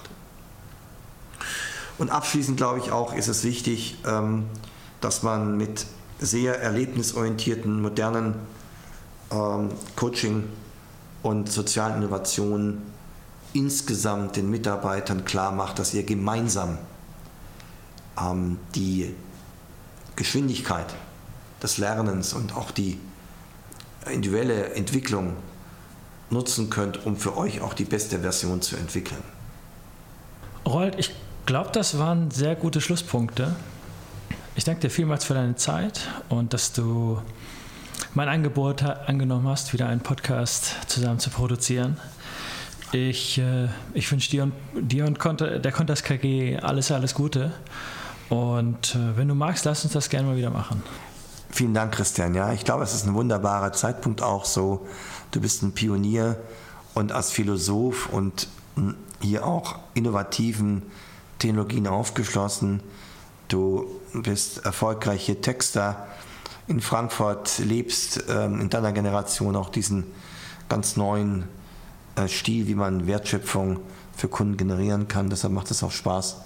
Und 1.98 2.10
abschließend 2.10 2.56
glaube 2.56 2.78
ich 2.78 2.92
auch, 2.92 3.14
ist 3.14 3.28
es 3.28 3.44
wichtig, 3.44 3.98
ähm, 4.06 4.44
dass 5.00 5.22
man 5.22 5.56
mit 5.56 5.86
sehr 6.20 6.60
erlebnisorientierten, 6.60 7.82
modernen 7.82 8.34
ähm, 9.30 9.70
Coaching 9.96 10.44
und 11.22 11.50
sozialen 11.50 12.02
Innovationen 12.02 12.82
insgesamt 13.52 14.36
den 14.36 14.50
Mitarbeitern 14.50 15.24
klar 15.24 15.52
macht, 15.52 15.78
dass 15.78 15.94
ihr 15.94 16.02
gemeinsam 16.02 16.78
ähm, 18.20 18.58
die 18.74 19.14
Geschwindigkeit 20.16 20.94
des 21.62 21.78
Lernens 21.78 22.32
und 22.32 22.56
auch 22.56 22.70
die 22.70 22.98
individuelle 24.10 24.74
Entwicklung 24.74 25.34
nutzen 26.30 26.70
könnt, 26.70 27.04
um 27.06 27.16
für 27.16 27.36
euch 27.36 27.60
auch 27.60 27.74
die 27.74 27.84
beste 27.84 28.20
Version 28.20 28.60
zu 28.60 28.76
entwickeln. 28.76 29.22
Rold, 30.66 30.96
ich 30.98 31.10
glaube, 31.46 31.70
das 31.72 31.98
waren 31.98 32.30
sehr 32.30 32.54
gute 32.54 32.80
Schlusspunkte. 32.80 33.56
Ich 34.54 34.64
danke 34.64 34.82
dir 34.82 34.90
vielmals 34.90 35.24
für 35.24 35.34
deine 35.34 35.56
Zeit 35.56 36.08
und 36.28 36.52
dass 36.52 36.72
du 36.72 37.22
mein 38.14 38.28
Angebot 38.28 38.82
angenommen 38.82 39.48
hast, 39.48 39.72
wieder 39.72 39.88
einen 39.88 40.00
Podcast 40.00 40.76
zusammen 40.88 41.20
zu 41.20 41.30
produzieren. 41.30 41.96
Ich, 42.92 43.38
äh, 43.38 43.68
ich 43.94 44.10
wünsche 44.10 44.30
dir 44.30 44.44
und, 44.44 44.52
dir 44.74 45.06
und 45.06 45.18
der 45.40 45.72
Contest 45.72 46.04
KG 46.04 46.58
alles, 46.58 46.90
alles 46.90 47.14
Gute. 47.14 47.52
Und 48.28 48.94
äh, 48.94 49.16
wenn 49.16 49.28
du 49.28 49.34
magst, 49.34 49.64
lass 49.64 49.84
uns 49.84 49.92
das 49.92 50.08
gerne 50.08 50.28
mal 50.28 50.36
wieder 50.36 50.50
machen. 50.50 50.82
Vielen 51.50 51.74
Dank, 51.74 51.92
Christian. 51.92 52.34
Ja, 52.34 52.52
ich 52.52 52.64
glaube, 52.64 52.84
es 52.84 52.94
ist 52.94 53.06
ein 53.06 53.14
wunderbarer 53.14 53.72
Zeitpunkt 53.72 54.22
auch 54.22 54.44
so. 54.44 54.86
Du 55.30 55.40
bist 55.40 55.62
ein 55.62 55.72
Pionier 55.72 56.36
und 56.94 57.12
als 57.12 57.30
Philosoph 57.30 58.08
und 58.10 58.48
hier 59.20 59.46
auch 59.46 59.78
innovativen 59.94 60.82
Technologien 61.38 61.86
aufgeschlossen. 61.86 62.80
Du 63.48 63.86
bist 64.12 64.64
erfolgreiche 64.64 65.40
Texter 65.40 66.06
in 66.66 66.80
Frankfurt, 66.80 67.58
lebst 67.58 68.24
ähm, 68.28 68.60
in 68.60 68.70
deiner 68.70 68.92
Generation 68.92 69.56
auch 69.56 69.70
diesen 69.70 70.04
ganz 70.68 70.96
neuen 70.96 71.44
Stil, 72.26 72.66
wie 72.66 72.74
man 72.74 73.06
Wertschöpfung 73.06 73.80
für 74.16 74.28
Kunden 74.28 74.56
generieren 74.56 75.06
kann. 75.06 75.30
Deshalb 75.30 75.52
macht 75.52 75.70
es 75.70 75.82
auch 75.82 75.92
Spaß, 75.92 76.38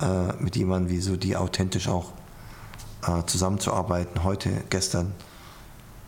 äh, 0.00 0.32
mit 0.38 0.56
jemandem 0.56 0.90
wie 0.90 1.00
so 1.00 1.16
die 1.16 1.36
authentisch 1.36 1.88
auch 1.88 2.12
äh, 3.06 3.24
zusammenzuarbeiten. 3.26 4.24
Heute, 4.24 4.50
gestern, 4.70 5.12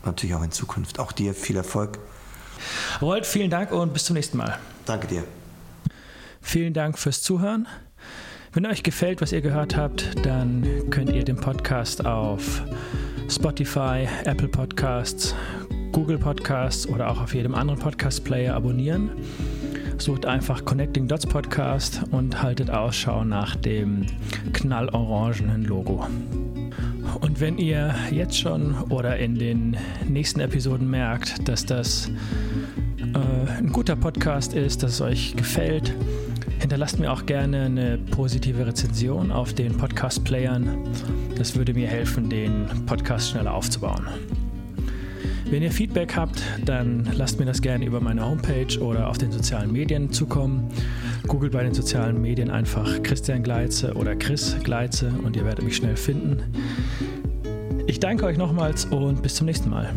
natürlich 0.03 0.35
auch 0.35 0.43
in 0.43 0.51
Zukunft. 0.51 0.99
Auch 0.99 1.11
dir 1.11 1.33
viel 1.33 1.57
Erfolg. 1.57 1.99
Rold, 3.01 3.25
vielen 3.25 3.49
Dank 3.49 3.71
und 3.71 3.93
bis 3.93 4.05
zum 4.05 4.15
nächsten 4.15 4.37
Mal. 4.37 4.57
Danke 4.85 5.07
dir. 5.07 5.23
Vielen 6.41 6.73
Dank 6.73 6.97
fürs 6.97 7.21
Zuhören. 7.21 7.67
Wenn 8.51 8.65
euch 8.65 8.81
gefällt, 8.81 9.21
was 9.21 9.31
ihr 9.31 9.41
gehört 9.41 9.77
habt, 9.77 10.25
dann 10.25 10.89
könnt 10.89 11.11
ihr 11.11 11.23
den 11.23 11.35
Podcast 11.35 12.03
auf 12.03 12.63
Spotify, 13.29 14.07
Apple 14.25 14.47
Podcasts, 14.47 15.35
Google 15.91 16.17
Podcasts 16.17 16.87
oder 16.87 17.09
auch 17.09 17.21
auf 17.21 17.33
jedem 17.33 17.55
anderen 17.55 17.79
Podcast-Player 17.79 18.53
abonnieren. 18.53 19.09
Sucht 19.97 20.25
einfach 20.25 20.63
Connecting 20.63 21.07
Dots 21.07 21.25
Podcast 21.25 22.01
und 22.11 22.41
haltet 22.41 22.69
Ausschau 22.69 23.23
nach 23.23 23.55
dem 23.55 24.05
knallorangenen 24.53 25.65
Logo. 25.65 26.05
Und 27.21 27.39
wenn 27.39 27.57
ihr 27.57 27.95
jetzt 28.11 28.37
schon 28.37 28.75
oder 28.89 29.17
in 29.17 29.35
den 29.35 29.77
nächsten 30.07 30.39
Episoden 30.39 30.89
merkt, 30.89 31.47
dass 31.47 31.65
das 31.65 32.09
äh, 32.99 33.57
ein 33.57 33.71
guter 33.71 33.95
Podcast 33.95 34.53
ist, 34.53 34.83
dass 34.83 34.93
es 34.93 35.01
euch 35.01 35.35
gefällt, 35.35 35.93
hinterlasst 36.59 36.99
mir 36.99 37.11
auch 37.11 37.25
gerne 37.25 37.63
eine 37.63 37.97
positive 37.97 38.65
Rezension 38.65 39.31
auf 39.31 39.53
den 39.53 39.75
Podcast-Playern. 39.75 40.77
Das 41.35 41.55
würde 41.55 41.73
mir 41.73 41.87
helfen, 41.87 42.29
den 42.29 42.65
Podcast 42.85 43.31
schneller 43.31 43.53
aufzubauen. 43.53 44.07
Wenn 45.49 45.63
ihr 45.63 45.71
Feedback 45.71 46.15
habt, 46.15 46.43
dann 46.63 47.09
lasst 47.15 47.39
mir 47.39 47.45
das 47.47 47.59
gerne 47.59 47.83
über 47.83 47.99
meine 47.99 48.23
Homepage 48.23 48.79
oder 48.79 49.09
auf 49.09 49.17
den 49.17 49.31
sozialen 49.31 49.71
Medien 49.71 50.11
zukommen. 50.11 50.69
Googelt 51.27 51.53
bei 51.53 51.63
den 51.63 51.73
sozialen 51.73 52.21
Medien 52.21 52.51
einfach 52.51 53.01
Christian 53.01 53.41
Gleitze 53.41 53.95
oder 53.95 54.15
Chris 54.15 54.55
Gleitze 54.63 55.11
und 55.23 55.35
ihr 55.35 55.45
werdet 55.45 55.65
mich 55.65 55.75
schnell 55.75 55.95
finden. 55.95 56.43
Ich 57.87 57.99
danke 57.99 58.25
euch 58.25 58.37
nochmals 58.37 58.85
und 58.85 59.23
bis 59.23 59.33
zum 59.33 59.47
nächsten 59.47 59.71
Mal. 59.71 59.89